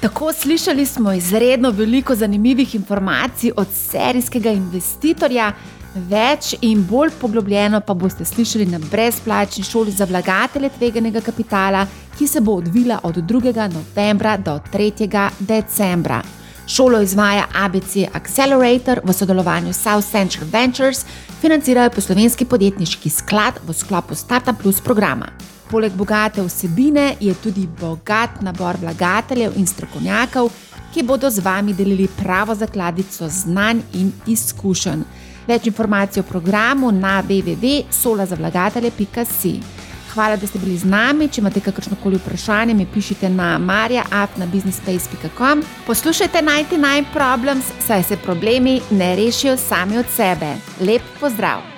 Tako 0.00 0.32
slišali 0.32 0.86
smo 0.86 1.12
izredno 1.12 1.70
veliko 1.70 2.14
zanimivih 2.14 2.74
informacij 2.74 3.54
od 3.56 3.72
serijskega 3.72 4.52
investitorja. 4.52 5.52
Več 5.94 6.56
in 6.60 6.82
bolj 6.84 7.12
poglobljeno 7.20 7.80
pa 7.80 7.94
boste 7.94 8.24
slišali 8.24 8.66
na 8.66 8.80
brezplačni 8.90 9.64
šoli 9.64 9.90
za 9.94 10.04
vlagatelje 10.04 10.68
tveganega 10.76 11.20
kapitala, 11.20 11.86
ki 12.18 12.26
se 12.26 12.40
bo 12.40 12.52
odvila 12.52 12.98
od 13.02 13.16
2. 13.16 13.74
novembra 13.74 14.36
do 14.36 14.60
3. 14.72 15.30
decembra. 15.38 16.22
Šolo 16.66 17.00
izvaja 17.00 17.44
ABC 17.54 17.96
Accelerator 18.12 19.00
v 19.04 19.12
sodelovanju 19.12 19.72
s 19.72 19.82
South 19.82 20.10
Central 20.10 20.48
Ventures, 20.52 21.04
financirajo 21.40 21.90
pa 21.90 22.00
slovenski 22.00 22.44
podjetniški 22.44 23.10
sklad 23.10 23.54
v 23.66 23.72
sklopu 23.72 24.14
Startup 24.14 24.62
Plus 24.62 24.80
programa. 24.80 25.26
Poleg 25.70 25.92
bogate 25.92 26.42
vsebine 26.42 27.16
je 27.20 27.34
tudi 27.34 27.68
bogat 27.80 28.30
nabor 28.40 28.76
vlagateljev 28.80 29.52
in 29.56 29.66
strokovnjakov, 29.66 30.50
ki 30.94 31.02
bodo 31.02 31.30
z 31.30 31.38
vami 31.44 31.74
delili 31.74 32.08
pravo 32.16 32.54
zakladico 32.54 33.28
znanj 33.28 33.80
in 33.92 34.12
izkušenj. 34.26 35.02
Več 35.46 35.66
informacij 35.66 36.20
o 36.20 36.24
programu 36.24 36.92
na 36.92 37.22
www.solazavlagatelje.com. 37.22 39.93
Hvala, 40.14 40.36
da 40.36 40.46
ste 40.46 40.58
bili 40.58 40.78
z 40.78 40.86
nami. 40.86 41.28
Če 41.28 41.40
imate 41.40 41.60
kakršno 41.60 41.96
koli 42.02 42.16
vprašanje, 42.22 42.74
mi 42.74 42.86
pišite 42.86 43.28
na 43.28 43.58
marja.afnabusinespace.com. 43.58 45.64
Poslušajte 45.86 46.42
99 46.42 47.04
Problems, 47.12 47.64
saj 47.86 48.02
se 48.02 48.16
problemi 48.16 48.80
ne 48.90 49.16
rešijo 49.16 49.56
sami 49.56 49.98
od 49.98 50.06
sebe. 50.16 50.54
Lep 50.80 51.02
pozdrav! 51.20 51.73